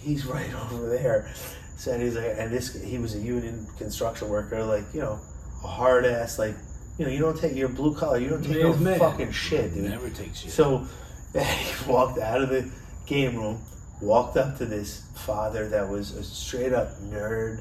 he's 0.00 0.24
right 0.24 0.48
over 0.72 0.88
there. 0.88 1.28
So 1.76 1.92
and 1.92 2.02
he's 2.02 2.16
like, 2.16 2.34
and 2.38 2.50
this 2.50 2.80
he 2.82 2.98
was 2.98 3.14
a 3.14 3.18
union 3.18 3.66
construction 3.76 4.28
worker, 4.28 4.64
like 4.64 4.84
you 4.94 5.00
know, 5.00 5.20
a 5.62 5.66
hard 5.66 6.06
ass, 6.06 6.38
like 6.38 6.54
you 6.98 7.04
know, 7.04 7.10
you 7.10 7.18
don't 7.18 7.38
take 7.38 7.54
your 7.54 7.68
blue 7.68 7.94
collar, 7.94 8.18
you 8.18 8.30
don't 8.30 8.42
take 8.42 8.62
no 8.62 8.74
man. 8.76 8.98
fucking 8.98 9.32
shit, 9.32 9.74
dude. 9.74 9.90
Never 9.90 10.08
takes 10.08 10.44
you. 10.44 10.50
So 10.50 10.86
he 11.34 11.90
walked 11.90 12.18
out 12.18 12.40
of 12.40 12.48
the 12.48 12.70
game 13.04 13.36
room, 13.36 13.60
walked 14.00 14.36
up 14.36 14.58
to 14.58 14.66
this 14.66 15.02
father 15.14 15.68
that 15.70 15.88
was 15.88 16.12
a 16.12 16.22
straight 16.22 16.72
up 16.72 16.88
nerd, 17.02 17.60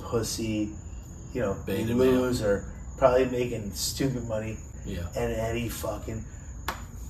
pussy, 0.00 0.70
you 1.32 1.40
know, 1.40 1.56
Beta 1.66 1.94
loser, 1.94 2.72
probably 2.98 3.26
making 3.26 3.72
stupid 3.72 4.26
money. 4.28 4.56
yeah. 4.84 5.06
And 5.16 5.32
Eddie 5.32 5.68
fucking 5.68 6.24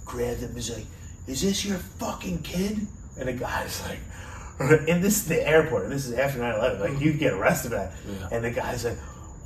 grabbed 0.05 0.41
him. 0.41 0.55
He's 0.55 0.71
like, 0.71 0.87
"Is 1.27 1.43
this 1.43 1.65
your 1.65 1.79
fucking 1.79 2.43
kid?" 2.43 2.87
And 3.19 3.29
the 3.29 3.33
guy's 3.33 3.83
like, 3.89 3.99
"And 4.89 5.03
this 5.03 5.17
is 5.23 5.27
the 5.27 5.47
airport. 5.47 5.85
And 5.85 5.93
this 5.93 6.07
is 6.07 6.13
after 6.15 6.39
9/11. 6.41 6.81
Like 6.81 7.01
you 7.01 7.13
get 7.13 7.33
arrested 7.35 7.71
for 7.71 7.77
that." 7.77 7.93
Yeah. 8.09 8.29
And 8.33 8.45
the 8.45 8.51
guy's 8.51 8.85
like, 8.85 8.99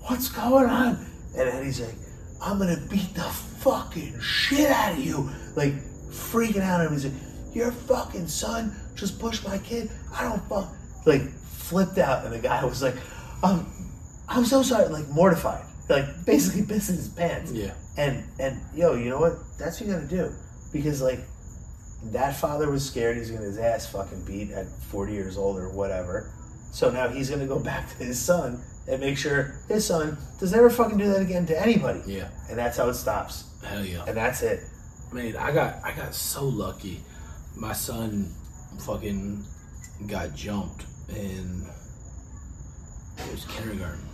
"What's 0.06 0.28
going 0.28 0.66
on?" 0.68 1.06
And 1.36 1.48
Eddie's 1.48 1.80
like, 1.80 1.94
"I'm 2.42 2.58
gonna 2.58 2.80
beat 2.90 3.14
the 3.14 3.22
fucking 3.22 4.18
shit 4.20 4.70
out 4.70 4.92
of 4.92 4.98
you!" 4.98 5.28
Like 5.56 5.74
freaking 6.10 6.62
out. 6.62 6.80
And 6.80 6.90
he's 6.92 7.04
like, 7.06 7.14
"Your 7.54 7.72
fucking 7.72 8.28
son 8.28 8.74
just 9.00 9.18
pushed 9.18 9.46
my 9.46 9.58
kid. 9.58 9.90
I 10.14 10.24
don't 10.24 10.42
fuck." 10.48 10.72
Like 11.06 11.22
flipped 11.22 11.98
out. 11.98 12.24
And 12.24 12.34
the 12.34 12.38
guy 12.38 12.64
was 12.64 12.82
like, 12.82 12.96
"Um, 13.42 13.66
I'm 14.28 14.44
so 14.44 14.62
sorry." 14.62 14.88
Like 14.88 15.08
mortified. 15.08 15.64
Like 15.88 16.24
basically 16.24 16.62
pissing 16.74 16.96
his 16.96 17.08
pants. 17.08 17.52
Yeah. 17.52 17.72
And 17.96 18.24
and 18.38 18.60
yo, 18.74 18.94
you 18.94 19.10
know 19.10 19.18
what? 19.18 19.34
That's 19.58 19.80
what 19.80 19.88
you 19.88 19.94
gotta 19.94 20.06
do. 20.06 20.32
Because 20.72 21.02
like 21.02 21.20
that 22.04 22.36
father 22.36 22.70
was 22.70 22.86
scared 22.86 23.16
he's 23.16 23.30
gonna 23.30 23.42
get 23.42 23.48
his 23.48 23.58
ass 23.58 23.90
fucking 23.90 24.24
beat 24.24 24.52
at 24.52 24.66
forty 24.90 25.12
years 25.12 25.36
old 25.36 25.58
or 25.58 25.68
whatever. 25.70 26.32
So 26.72 26.90
now 26.90 27.08
he's 27.08 27.28
gonna 27.28 27.46
go 27.46 27.58
back 27.72 27.88
to 27.90 28.04
his 28.04 28.18
son 28.18 28.62
and 28.88 29.00
make 29.00 29.18
sure 29.18 29.56
his 29.68 29.86
son 29.86 30.16
does 30.38 30.52
never 30.52 30.70
fucking 30.70 30.98
do 30.98 31.08
that 31.08 31.22
again 31.22 31.46
to 31.46 31.60
anybody. 31.60 32.00
Yeah. 32.06 32.28
And 32.48 32.58
that's 32.58 32.76
how 32.76 32.88
it 32.88 32.94
stops. 32.94 33.44
Hell 33.64 33.84
yeah. 33.84 34.04
And 34.06 34.16
that's 34.16 34.42
it. 34.42 34.60
Man, 35.12 35.36
I 35.36 35.52
got 35.52 35.84
I 35.84 35.92
got 35.92 36.14
so 36.14 36.44
lucky. 36.44 37.00
My 37.56 37.72
son 37.72 38.32
fucking 38.78 39.44
got 40.06 40.34
jumped 40.34 40.86
in 41.10 41.66
it 43.18 43.32
was 43.32 43.44
kindergarten. 43.44 44.04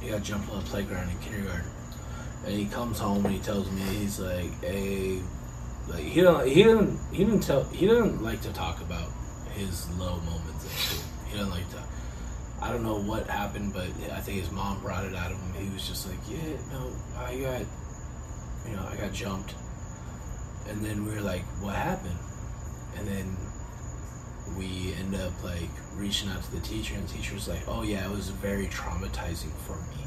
He 0.00 0.10
got 0.10 0.22
jumped 0.22 0.50
on 0.50 0.60
the 0.60 0.70
playground 0.70 1.10
in 1.10 1.18
kindergarten. 1.18 1.70
And 2.44 2.54
he 2.54 2.66
comes 2.66 2.98
home 2.98 3.26
and 3.26 3.34
he 3.34 3.40
tells 3.40 3.70
me 3.70 3.82
he's 3.82 4.20
like, 4.20 4.50
hey 4.62 5.20
like 5.88 6.02
he 6.02 6.20
don't 6.20 6.46
he 6.46 6.62
didn't 6.62 6.98
he 7.12 7.24
didn't 7.24 7.40
tell 7.40 7.64
he 7.64 7.86
didn't 7.86 8.22
like 8.22 8.40
to 8.42 8.52
talk 8.52 8.80
about 8.80 9.08
his 9.52 9.88
low 9.98 10.16
moments 10.20 10.64
school. 10.70 11.04
He 11.26 11.36
didn't 11.36 11.50
like 11.50 11.68
to 11.70 11.82
I 12.60 12.72
don't 12.72 12.82
know 12.82 12.98
what 13.00 13.26
happened, 13.26 13.72
but 13.74 13.88
I 14.12 14.20
think 14.20 14.40
his 14.40 14.50
mom 14.50 14.80
brought 14.80 15.04
it 15.04 15.14
out 15.14 15.30
of 15.30 15.38
him. 15.38 15.64
He 15.64 15.72
was 15.72 15.86
just 15.86 16.08
like, 16.08 16.18
Yeah, 16.28 16.56
no, 16.72 16.92
I 17.16 17.36
got 17.36 17.60
you 18.68 18.76
know, 18.76 18.86
I 18.90 18.96
got 18.96 19.12
jumped. 19.12 19.54
And 20.68 20.84
then 20.84 21.04
we 21.04 21.14
were 21.14 21.20
like, 21.20 21.42
what 21.62 21.74
happened? 21.74 22.18
And 22.98 23.06
then 23.06 23.36
we 24.56 24.94
end 24.98 25.14
up 25.14 25.32
like 25.44 25.68
reaching 25.96 26.28
out 26.30 26.42
to 26.44 26.52
the 26.52 26.60
teacher, 26.60 26.94
and 26.94 27.08
the 27.08 27.12
teacher 27.12 27.34
was 27.34 27.48
like, 27.48 27.62
oh 27.66 27.82
yeah, 27.82 28.04
it 28.04 28.10
was 28.10 28.28
very 28.28 28.66
traumatizing 28.66 29.52
for 29.66 29.76
me. 29.76 30.02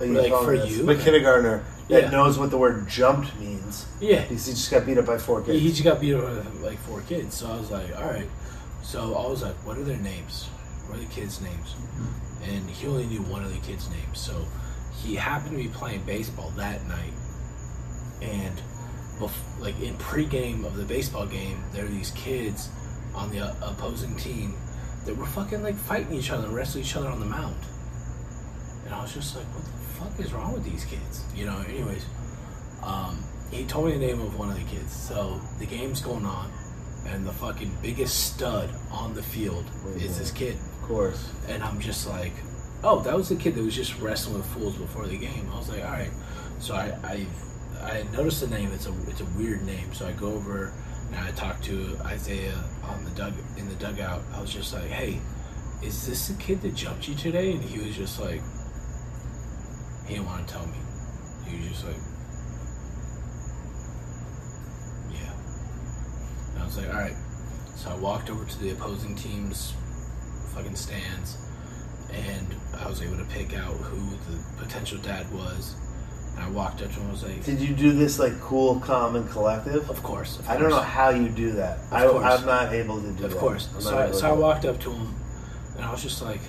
Like, 0.00 0.32
oh, 0.32 0.44
for 0.44 0.54
you? 0.54 0.84
the 0.84 0.96
kindergartner 0.96 1.64
that 1.88 2.04
Yeah. 2.04 2.10
knows 2.10 2.36
what 2.36 2.50
the 2.50 2.58
word 2.58 2.88
jumped 2.88 3.38
means. 3.38 3.86
Yeah. 4.00 4.22
Because 4.22 4.46
he 4.46 4.52
just 4.52 4.70
got 4.70 4.84
beat 4.84 4.98
up 4.98 5.06
by 5.06 5.16
four 5.18 5.42
kids. 5.42 5.60
He 5.62 5.68
just 5.70 5.84
got 5.84 6.00
beat 6.00 6.14
up 6.14 6.24
by 6.24 6.60
like 6.60 6.78
four 6.80 7.02
kids. 7.02 7.36
So 7.36 7.46
I 7.50 7.56
was 7.56 7.70
like, 7.70 7.96
all 7.96 8.08
right. 8.10 8.26
So 8.82 9.14
I 9.14 9.28
was 9.28 9.42
like, 9.42 9.54
what 9.64 9.78
are 9.78 9.84
their 9.84 9.98
names? 9.98 10.48
What 10.88 10.98
are 10.98 11.02
the 11.02 11.06
kids' 11.06 11.40
names? 11.40 11.76
And 12.42 12.68
he 12.68 12.88
only 12.88 13.06
knew 13.06 13.22
one 13.22 13.44
of 13.44 13.52
the 13.52 13.60
kids' 13.60 13.88
names. 13.90 14.18
So 14.18 14.44
he 15.04 15.14
happened 15.14 15.52
to 15.52 15.56
be 15.62 15.68
playing 15.68 16.02
baseball 16.02 16.50
that 16.56 16.84
night. 16.86 17.12
And 18.20 18.60
bef- 19.20 19.60
like 19.60 19.80
in 19.80 19.94
pregame 19.98 20.64
of 20.66 20.76
the 20.76 20.84
baseball 20.84 21.26
game, 21.26 21.62
there 21.72 21.84
are 21.84 21.88
these 21.88 22.10
kids 22.12 22.70
on 23.14 23.30
the 23.30 23.40
uh, 23.40 23.54
opposing 23.62 24.16
team 24.16 24.54
that 25.04 25.16
were 25.16 25.26
fucking 25.26 25.62
like 25.62 25.74
fighting 25.74 26.14
each 26.14 26.30
other 26.30 26.46
and 26.46 26.54
wrestling 26.54 26.84
each 26.84 26.96
other 26.96 27.08
on 27.08 27.20
the 27.20 27.26
mound. 27.26 27.56
And 28.84 28.94
I 28.94 29.02
was 29.02 29.14
just 29.14 29.36
like, 29.36 29.46
what 29.46 29.64
the 29.64 29.70
fuck 29.70 30.20
is 30.20 30.32
wrong 30.32 30.52
with 30.52 30.64
these 30.64 30.84
kids? 30.84 31.24
You 31.34 31.46
know, 31.46 31.64
anyways. 31.68 32.04
Um, 32.82 33.22
he 33.50 33.64
told 33.64 33.86
me 33.86 33.92
the 33.92 33.98
name 33.98 34.20
of 34.20 34.38
one 34.38 34.48
of 34.50 34.56
the 34.56 34.64
kids. 34.64 34.92
So 34.92 35.40
the 35.58 35.66
game's 35.66 36.00
going 36.00 36.24
on, 36.24 36.50
and 37.06 37.26
the 37.26 37.32
fucking 37.32 37.70
biggest 37.82 38.34
stud 38.34 38.70
on 38.90 39.14
the 39.14 39.22
field 39.22 39.64
is 39.96 40.18
this 40.18 40.30
kid. 40.30 40.56
of 40.56 40.82
course. 40.88 41.30
And 41.48 41.62
I'm 41.62 41.78
just 41.78 42.08
like, 42.08 42.32
oh, 42.82 43.00
that 43.00 43.14
was 43.14 43.28
the 43.28 43.36
kid 43.36 43.54
that 43.54 43.62
was 43.62 43.76
just 43.76 43.98
wrestling 44.00 44.38
with 44.38 44.46
fools 44.46 44.76
before 44.76 45.06
the 45.06 45.18
game. 45.18 45.48
I 45.52 45.58
was 45.58 45.68
like, 45.68 45.84
all 45.84 45.90
right. 45.90 46.10
So 46.58 46.74
I 46.74 46.96
I, 47.04 47.26
I 47.82 48.02
noticed 48.12 48.40
the 48.40 48.48
name. 48.48 48.70
It's 48.72 48.86
a 48.86 48.94
it's 49.08 49.20
a 49.20 49.26
weird 49.36 49.62
name. 49.64 49.92
So 49.92 50.06
I 50.06 50.12
go 50.12 50.32
over 50.32 50.72
and 51.08 51.16
I 51.16 51.30
talk 51.32 51.60
to 51.62 51.96
Isaiah 52.04 52.64
on 52.84 53.04
the 53.04 53.10
dug 53.10 53.34
in 53.56 53.68
the 53.68 53.74
dugout. 53.76 54.22
I 54.34 54.40
was 54.40 54.52
just 54.52 54.72
like, 54.74 54.88
hey, 54.88 55.20
is 55.82 56.06
this 56.06 56.28
the 56.28 56.34
kid 56.34 56.62
that 56.62 56.74
jumped 56.74 57.08
you 57.08 57.14
today? 57.14 57.52
And 57.52 57.62
he 57.62 57.78
was 57.84 57.96
just 57.96 58.20
like, 58.20 58.40
he 60.06 60.14
didn't 60.14 60.26
want 60.26 60.46
to 60.46 60.52
tell 60.54 60.66
me. 60.66 60.78
He 61.46 61.58
was 61.58 61.68
just 61.68 61.84
like, 61.86 61.96
yeah. 65.12 65.32
And 66.52 66.62
I 66.62 66.64
was 66.64 66.76
like, 66.76 66.88
all 66.88 67.00
right. 67.00 67.16
So 67.76 67.90
I 67.90 67.96
walked 67.96 68.30
over 68.30 68.44
to 68.44 68.58
the 68.60 68.70
opposing 68.70 69.16
team's 69.16 69.74
fucking 70.54 70.76
stands, 70.76 71.36
and 72.12 72.54
I 72.78 72.88
was 72.88 73.02
able 73.02 73.16
to 73.16 73.24
pick 73.24 73.54
out 73.54 73.74
who 73.74 74.16
the 74.30 74.44
potential 74.62 74.98
dad 74.98 75.32
was. 75.32 75.74
And 76.34 76.44
I 76.44 76.48
walked 76.50 76.82
up 76.82 76.88
to 76.88 76.94
him. 76.94 77.02
and 77.02 77.12
was 77.12 77.22
like, 77.24 77.44
Did 77.44 77.60
you 77.60 77.74
do 77.74 77.92
this 77.92 78.18
like 78.18 78.38
cool, 78.40 78.80
calm, 78.80 79.16
and 79.16 79.28
collective? 79.30 79.88
"Of 79.90 80.02
course." 80.02 80.38
Of 80.38 80.48
I 80.48 80.56
don't 80.56 80.70
know 80.70 80.76
course, 80.76 80.88
how 80.88 81.10
you 81.10 81.28
do 81.28 81.52
that. 81.52 81.78
I, 81.90 82.06
course. 82.06 82.24
I'm 82.24 82.46
not 82.46 82.72
able 82.72 83.00
to 83.02 83.08
do 83.12 83.12
Of 83.12 83.18
that. 83.18 83.32
Of 83.32 83.38
course. 83.38 83.68
I'm 83.74 83.80
So 83.82 83.98
I, 83.98 84.10
so 84.12 84.28
I 84.28 84.32
walked 84.32 84.64
up 84.64 84.80
to 84.80 84.90
him, 84.92 85.14
and 85.76 85.84
I 85.84 85.90
was 85.92 86.02
just 86.02 86.22
like, 86.22 86.40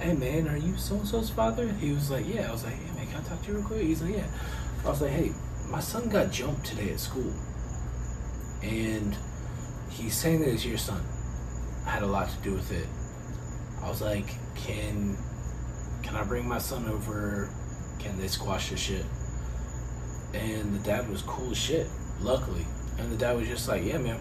"Hey 0.00 0.14
man, 0.14 0.48
are 0.48 0.56
you 0.56 0.76
so 0.76 0.96
and 0.96 1.06
so's 1.06 1.30
father?" 1.30 1.68
He 1.68 1.92
was 1.92 2.10
like, 2.10 2.26
"Yeah." 2.32 2.48
I 2.48 2.52
was 2.52 2.64
like, 2.64 2.74
"Hey 2.74 2.92
man, 2.96 3.06
can 3.06 3.20
I 3.20 3.28
talk 3.28 3.42
to 3.42 3.48
you 3.52 3.58
real 3.58 3.66
quick?" 3.66 3.82
He's 3.82 4.02
like, 4.02 4.14
"Yeah." 4.16 4.26
I 4.84 4.88
was 4.88 5.00
like, 5.00 5.12
"Hey, 5.12 5.30
my 5.70 5.80
son 5.80 6.08
got 6.08 6.32
jumped 6.32 6.66
today 6.66 6.90
at 6.90 6.98
school, 6.98 7.32
and 8.62 9.16
he's 9.90 10.14
saying 10.16 10.40
that 10.40 10.48
it's 10.48 10.64
your 10.64 10.78
son. 10.78 11.00
I 11.86 11.90
had 11.90 12.02
a 12.02 12.06
lot 12.06 12.28
to 12.30 12.36
do 12.42 12.52
with 12.54 12.72
it." 12.72 12.86
I 13.82 13.88
was 13.88 14.02
like, 14.02 14.26
"Can 14.56 15.16
can 16.02 16.16
I 16.16 16.24
bring 16.24 16.48
my 16.48 16.58
son 16.58 16.88
over? 16.88 17.48
Can 18.02 18.18
they 18.20 18.28
squash 18.28 18.70
this 18.70 18.80
shit?" 18.80 19.04
And 20.34 20.74
the 20.74 20.78
dad 20.80 21.08
was 21.10 21.22
cool 21.22 21.50
as 21.50 21.58
shit, 21.58 21.86
luckily. 22.20 22.66
And 22.98 23.10
the 23.12 23.16
dad 23.16 23.36
was 23.36 23.48
just 23.48 23.68
like, 23.68 23.84
"Yeah, 23.84 23.98
man." 23.98 24.18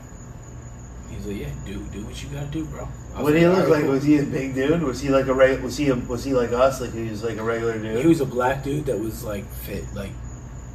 He's 1.09 1.25
like, 1.25 1.37
"Yeah, 1.37 1.49
do 1.65 1.79
do 1.91 2.05
what 2.05 2.21
you 2.23 2.29
gotta 2.29 2.47
do, 2.47 2.65
bro." 2.65 2.85
What 2.85 3.31
did 3.31 3.41
he 3.41 3.47
look 3.47 3.57
"Alright, 3.57 3.69
like? 3.71 3.81
cool." 3.83 3.91
Was 3.91 4.03
he 4.03 4.17
a 4.19 4.23
big 4.23 4.55
dude? 4.55 4.81
Was 4.81 5.01
he 5.01 5.09
like 5.09 5.27
a 5.27 5.33
reg- 5.33 5.61
Was 5.61 5.77
he 5.77 5.89
a, 5.89 5.95
was 5.95 6.23
he 6.23 6.33
like 6.33 6.51
us? 6.51 6.79
Like 6.81 6.93
he 6.93 7.09
was 7.09 7.23
like 7.23 7.37
a 7.37 7.43
regular 7.43 7.77
dude? 7.77 7.99
He 7.99 8.07
was 8.07 8.21
a 8.21 8.25
black 8.25 8.63
dude 8.63 8.85
that 8.85 8.99
was 8.99 9.23
like 9.23 9.45
fit, 9.45 9.83
like 9.93 10.11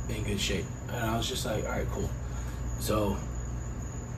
in 0.08 0.22
good 0.24 0.40
shape, 0.40 0.66
and 0.88 1.04
I 1.10 1.16
was 1.16 1.26
just 1.28 1.46
like, 1.46 1.64
"All 1.64 1.70
right, 1.70 1.86
cool." 1.90 2.10
So 2.80 3.16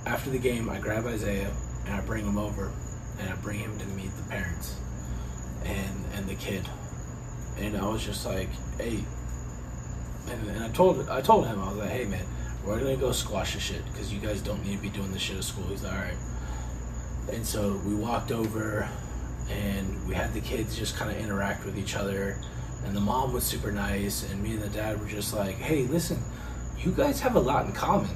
after 0.07 0.31
the 0.31 0.39
game, 0.39 0.69
I 0.69 0.79
grab 0.79 1.07
Isaiah 1.07 1.51
and 1.87 1.95
I 1.95 2.01
bring 2.01 2.25
him 2.25 2.37
over, 2.39 2.73
and 3.21 3.29
I 3.31 3.37
bring 3.37 3.61
him 3.61 3.79
to 3.79 3.87
meet 3.87 4.11
the 4.17 4.29
parents, 4.29 4.75
and 5.65 6.05
and 6.15 6.27
the 6.29 6.35
kid, 6.35 6.65
and 7.61 7.77
I 7.77 7.89
was 7.89 8.05
just 8.05 8.25
like, 8.27 8.49
hey, 8.79 9.05
and, 10.29 10.49
and 10.51 10.65
I 10.65 10.69
told 10.71 11.09
I 11.09 11.21
told 11.21 11.47
him 11.47 11.61
I 11.61 11.69
was 11.69 11.77
like, 11.79 11.91
hey 11.91 12.05
man, 12.05 12.25
we're 12.65 12.79
gonna 12.79 12.97
go 12.97 13.13
squash 13.13 13.55
the 13.55 13.61
shit 13.61 13.85
because 13.87 14.13
you 14.13 14.21
guys 14.21 14.41
don't 14.41 14.65
need 14.65 14.77
to 14.77 14.83
be 14.83 14.91
doing 14.91 15.13
this 15.13 15.23
shit 15.23 15.37
at 15.37 15.45
school. 15.45 15.65
He's 15.65 15.83
like, 15.83 15.93
all 15.93 15.99
right. 15.99 16.17
And 17.33 17.45
so 17.45 17.81
we 17.87 17.95
walked 17.95 18.33
over, 18.33 18.89
and 19.51 20.07
we 20.09 20.15
had 20.15 20.33
the 20.33 20.41
kids 20.41 20.77
just 20.77 20.97
kind 20.97 21.11
of 21.11 21.19
interact 21.19 21.65
with 21.65 21.79
each 21.79 21.95
other, 21.95 22.41
and 22.85 22.97
the 22.97 23.01
mom 23.01 23.33
was 23.33 23.45
super 23.45 23.71
nice, 23.71 24.31
and 24.31 24.43
me 24.43 24.53
and 24.53 24.63
the 24.63 24.69
dad 24.69 25.01
were 25.01 25.09
just 25.09 25.35
like, 25.35 25.57
hey, 25.57 25.87
listen, 25.87 26.23
you 26.79 26.93
guys 26.93 27.21
have 27.21 27.37
a 27.37 27.41
lot 27.41 27.67
in 27.67 27.73
common. 27.73 28.11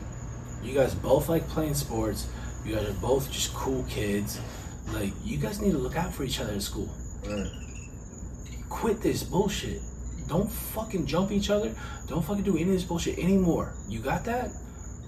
You 0.62 0.74
guys 0.74 0.94
both 0.94 1.28
like 1.28 1.46
playing 1.48 1.74
sports. 1.74 2.28
You 2.64 2.76
guys 2.76 2.88
are 2.88 3.00
both 3.00 3.30
just 3.30 3.52
cool 3.52 3.84
kids. 3.88 4.40
Like, 4.92 5.12
you 5.24 5.36
guys 5.36 5.60
need 5.60 5.72
to 5.72 5.78
look 5.78 5.96
out 5.96 6.14
for 6.14 6.22
each 6.22 6.40
other 6.40 6.52
at 6.52 6.62
school. 6.62 6.88
Right. 7.26 7.61
Quit 8.72 9.00
this 9.02 9.22
bullshit. 9.22 9.80
Don't 10.28 10.50
fucking 10.50 11.06
jump 11.06 11.30
each 11.30 11.50
other. 11.50 11.74
Don't 12.08 12.24
fucking 12.24 12.42
do 12.42 12.54
any 12.54 12.62
of 12.62 12.68
this 12.70 12.84
bullshit 12.84 13.18
anymore. 13.18 13.74
You 13.88 14.00
got 14.00 14.24
that? 14.24 14.50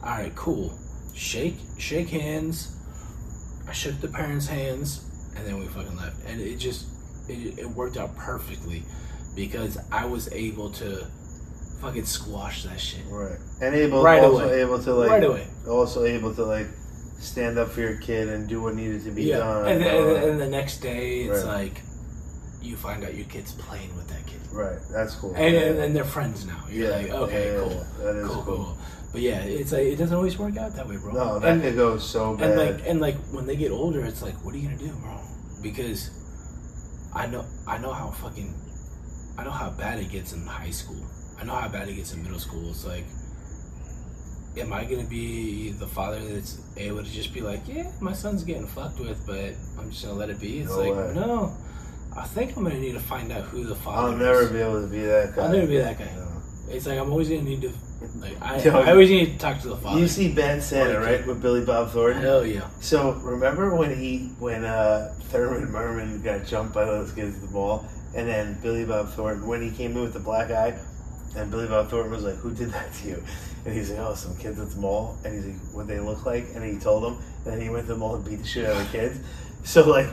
All 0.02 0.10
right, 0.10 0.34
cool. 0.36 0.78
Shake, 1.14 1.56
shake 1.78 2.08
hands. 2.10 2.76
I 3.66 3.72
shook 3.72 4.00
the 4.00 4.08
parents' 4.08 4.46
hands, 4.46 5.02
and 5.36 5.46
then 5.46 5.58
we 5.58 5.66
fucking 5.66 5.96
left. 5.96 6.16
And 6.28 6.40
it 6.40 6.56
just, 6.56 6.86
it, 7.28 7.58
it 7.58 7.66
worked 7.70 7.96
out 7.96 8.14
perfectly 8.16 8.82
because 9.34 9.78
I 9.90 10.04
was 10.04 10.30
able 10.32 10.70
to 10.72 11.06
fucking 11.80 12.04
squash 12.04 12.64
that 12.64 12.78
shit. 12.78 13.00
Right. 13.08 13.38
And 13.62 13.74
able 13.74 14.02
Right 14.02 14.22
also 14.22 14.44
away. 14.44 14.60
able 14.60 14.82
to 14.82 14.94
like 14.94 15.10
Right 15.10 15.24
away. 15.24 15.46
also 15.68 16.04
able 16.04 16.34
to 16.34 16.44
like 16.44 16.66
stand 17.18 17.58
up 17.58 17.70
for 17.70 17.80
your 17.80 17.96
kid 17.96 18.28
and 18.28 18.46
do 18.48 18.60
what 18.60 18.74
needed 18.74 19.04
to 19.04 19.10
be 19.10 19.24
Yeah, 19.24 19.38
done. 19.38 19.66
and, 19.66 19.80
then, 19.80 19.96
and, 20.06 20.16
and 20.32 20.40
the 20.40 20.48
next 20.48 20.78
day 20.78 21.22
it's 21.22 21.44
Right. 21.44 21.64
like 21.66 21.82
you 22.64 22.76
find 22.76 23.04
out 23.04 23.14
your 23.14 23.26
kid's 23.26 23.52
playing 23.52 23.94
with 23.96 24.08
that 24.08 24.26
kid, 24.26 24.40
right. 24.52 24.78
That's 24.92 25.14
cool. 25.16 25.34
and, 25.34 25.54
and, 25.54 25.78
and 25.78 25.96
they're 25.96 26.04
friends 26.04 26.46
now. 26.46 26.64
You're 26.70 26.90
Yeah, 26.90 26.96
like, 26.96 27.10
okay, 27.10 27.46
yeah, 27.46 27.52
yeah, 27.52 27.58
cool, 27.68 27.86
that 28.04 28.16
is 28.16 28.26
cool, 28.28 28.42
cool. 28.44 28.56
cool. 28.56 28.78
But 29.12 29.20
yeah, 29.20 29.40
it's 29.42 29.70
like 29.72 29.82
it 29.82 29.96
doesn't 29.96 30.16
always 30.16 30.36
work 30.38 30.56
out 30.56 30.74
that 30.74 30.88
way, 30.88 30.96
bro. 30.96 31.12
no, 31.12 31.38
that 31.38 31.52
and, 31.52 31.62
could 31.62 31.76
go 31.76 31.98
so 31.98 32.36
bad. 32.36 32.50
and 32.50 32.58
like 32.58 32.88
and 32.88 33.00
like 33.00 33.16
when 33.32 33.46
they 33.46 33.54
get 33.56 33.70
older, 33.70 34.04
it's 34.04 34.22
like, 34.22 34.34
what 34.44 34.54
are 34.54 34.58
you 34.58 34.68
gonna 34.68 34.78
do, 34.78 34.92
bro? 35.02 35.20
Because 35.62 36.10
I 37.14 37.26
know 37.26 37.44
I 37.66 37.78
know 37.78 37.92
how 37.92 38.10
fucking 38.10 38.52
I 39.38 39.44
know 39.44 39.50
how 39.52 39.70
bad 39.70 39.98
it 40.00 40.10
gets 40.10 40.32
in 40.32 40.44
high 40.46 40.70
school. 40.70 41.02
I 41.40 41.44
know 41.44 41.54
how 41.54 41.68
bad 41.68 41.88
it 41.88 41.94
gets 41.94 42.12
in 42.12 42.22
middle 42.24 42.40
school. 42.40 42.70
It's 42.70 42.84
like, 42.84 43.04
am 44.56 44.72
I 44.72 44.84
gonna 44.84 45.04
be 45.08 45.70
the 45.72 45.86
father 45.86 46.18
that's 46.18 46.58
able 46.76 47.02
to 47.04 47.10
just 47.10 47.32
be 47.32 47.40
like, 47.40 47.62
yeah, 47.68 47.90
my 48.00 48.12
son's 48.12 48.42
getting 48.44 48.66
fucked 48.66 48.98
with, 49.00 49.24
but 49.26 49.52
I'm 49.78 49.90
just 49.90 50.02
gonna 50.04 50.16
let 50.18 50.30
it 50.30 50.40
be? 50.40 50.60
It's 50.60 50.70
No 50.70 50.78
like, 50.80 50.94
way. 51.08 51.14
no. 51.14 51.56
I 52.16 52.24
think 52.24 52.56
I'm 52.56 52.62
gonna 52.62 52.78
need 52.78 52.92
to 52.92 53.00
find 53.00 53.32
out 53.32 53.44
who 53.44 53.64
the 53.64 53.74
father. 53.74 54.12
I'll 54.12 54.16
never 54.16 54.42
is. 54.42 54.50
be 54.50 54.58
able 54.58 54.80
to 54.80 54.86
be 54.86 55.00
that 55.00 55.34
guy. 55.34 55.44
I'll 55.44 55.52
never 55.52 55.66
be 55.66 55.78
that 55.78 55.98
guy. 55.98 56.08
No. 56.16 56.28
It's 56.68 56.86
like 56.86 56.98
I'm 56.98 57.10
always 57.10 57.28
gonna 57.28 57.42
need 57.42 57.62
to. 57.62 57.72
Like 58.16 58.40
I, 58.42 58.62
Yo, 58.62 58.70
I 58.72 58.90
always 58.90 59.10
need 59.10 59.32
to 59.32 59.38
talk 59.38 59.60
to 59.62 59.68
the 59.68 59.76
father. 59.76 59.98
You 59.98 60.08
see 60.08 60.32
Bad 60.32 60.62
Santa, 60.62 61.00
right, 61.00 61.26
with 61.26 61.40
Billy 61.40 61.64
Bob 61.64 61.90
Thornton? 61.90 62.22
Hell 62.22 62.44
yeah. 62.44 62.68
So 62.80 63.12
remember 63.12 63.74
when 63.74 63.98
he 63.98 64.30
when 64.38 64.64
uh, 64.64 65.14
Thurman 65.30 65.70
Merman 65.70 66.22
got 66.22 66.44
jumped 66.44 66.74
by 66.74 66.84
those 66.84 67.12
kids 67.12 67.36
at 67.36 67.42
the 67.42 67.48
ball, 67.48 67.86
and 68.14 68.28
then 68.28 68.58
Billy 68.62 68.84
Bob 68.84 69.08
Thornton 69.10 69.46
when 69.46 69.62
he 69.62 69.70
came 69.70 69.92
in 69.92 70.02
with 70.02 70.12
the 70.12 70.20
black 70.20 70.50
eye, 70.50 70.78
and 71.36 71.50
Billy 71.50 71.66
Bob 71.66 71.88
Thornton 71.88 72.12
was 72.12 72.24
like, 72.24 72.36
"Who 72.36 72.52
did 72.52 72.70
that 72.70 72.92
to 72.94 73.08
you?" 73.08 73.24
And 73.64 73.74
he's 73.74 73.90
like, 73.90 74.00
"Oh, 74.00 74.14
some 74.14 74.36
kids 74.36 74.60
at 74.60 74.70
the 74.70 74.76
mall." 74.76 75.18
And 75.24 75.34
he's 75.34 75.46
like, 75.46 75.74
"What 75.74 75.86
they 75.86 75.98
look 75.98 76.26
like?" 76.26 76.46
And 76.54 76.62
he 76.62 76.78
told 76.78 77.04
him. 77.04 77.24
And 77.44 77.54
then 77.54 77.60
he 77.60 77.70
went 77.70 77.86
to 77.86 77.94
the 77.94 77.98
mall 77.98 78.16
and 78.16 78.24
beat 78.24 78.40
the 78.40 78.46
shit 78.46 78.66
out 78.66 78.76
of 78.76 78.92
the 78.92 78.98
kids. 78.98 79.18
So 79.64 79.88
like, 79.88 80.08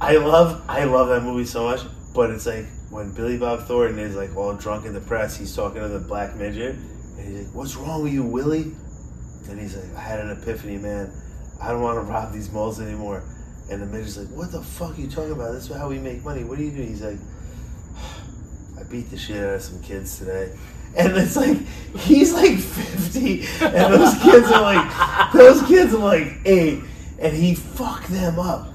I 0.00 0.16
love 0.16 0.62
I 0.68 0.84
love 0.84 1.08
that 1.08 1.22
movie 1.22 1.46
so 1.46 1.64
much, 1.64 1.80
but 2.14 2.30
it's 2.30 2.46
like 2.46 2.66
when 2.90 3.12
Billy 3.12 3.38
Bob 3.38 3.66
Thornton 3.66 3.98
is 3.98 4.16
like 4.16 4.36
all 4.36 4.54
drunk 4.54 4.84
and 4.84 4.94
depressed, 4.94 5.38
he's 5.38 5.54
talking 5.54 5.80
to 5.80 5.88
the 5.88 5.98
black 5.98 6.36
midget, 6.36 6.76
and 6.76 7.28
he's 7.28 7.46
like, 7.46 7.54
"What's 7.54 7.76
wrong 7.76 8.02
with 8.02 8.12
you, 8.12 8.22
Willie?" 8.22 8.72
And 9.48 9.60
he's 9.60 9.76
like, 9.76 9.94
I 9.96 10.00
had 10.00 10.20
an 10.20 10.30
epiphany, 10.30 10.78
man. 10.78 11.12
I 11.60 11.70
don't 11.70 11.82
want 11.82 11.96
to 11.96 12.10
rob 12.10 12.32
these 12.32 12.50
malls 12.50 12.80
anymore. 12.80 13.22
And 13.70 13.80
the 13.80 13.86
midget's 13.86 14.16
like, 14.16 14.28
What 14.28 14.52
the 14.52 14.62
fuck 14.62 14.96
are 14.96 15.00
you 15.00 15.08
talking 15.08 15.32
about? 15.32 15.52
That's 15.52 15.68
how 15.68 15.88
we 15.88 15.98
make 15.98 16.24
money. 16.24 16.44
What 16.44 16.58
do 16.58 16.64
you 16.64 16.70
do? 16.70 16.82
He's 16.82 17.02
like, 17.02 17.18
I 18.78 18.82
beat 18.84 19.10
the 19.10 19.16
shit 19.16 19.36
out 19.36 19.54
of 19.54 19.62
some 19.62 19.82
kids 19.82 20.18
today. 20.18 20.54
And 20.96 21.16
it's 21.16 21.36
like, 21.36 21.58
he's 21.98 22.32
like 22.32 22.56
50, 22.56 23.40
and 23.62 23.94
those 23.94 24.14
kids 24.22 24.46
are 24.52 24.62
like, 24.62 25.32
those 25.32 25.62
kids 25.62 25.92
are 25.92 25.98
like 25.98 26.38
eight, 26.44 26.84
and 27.18 27.36
he 27.36 27.56
fucked 27.56 28.08
them 28.08 28.38
up. 28.38 28.73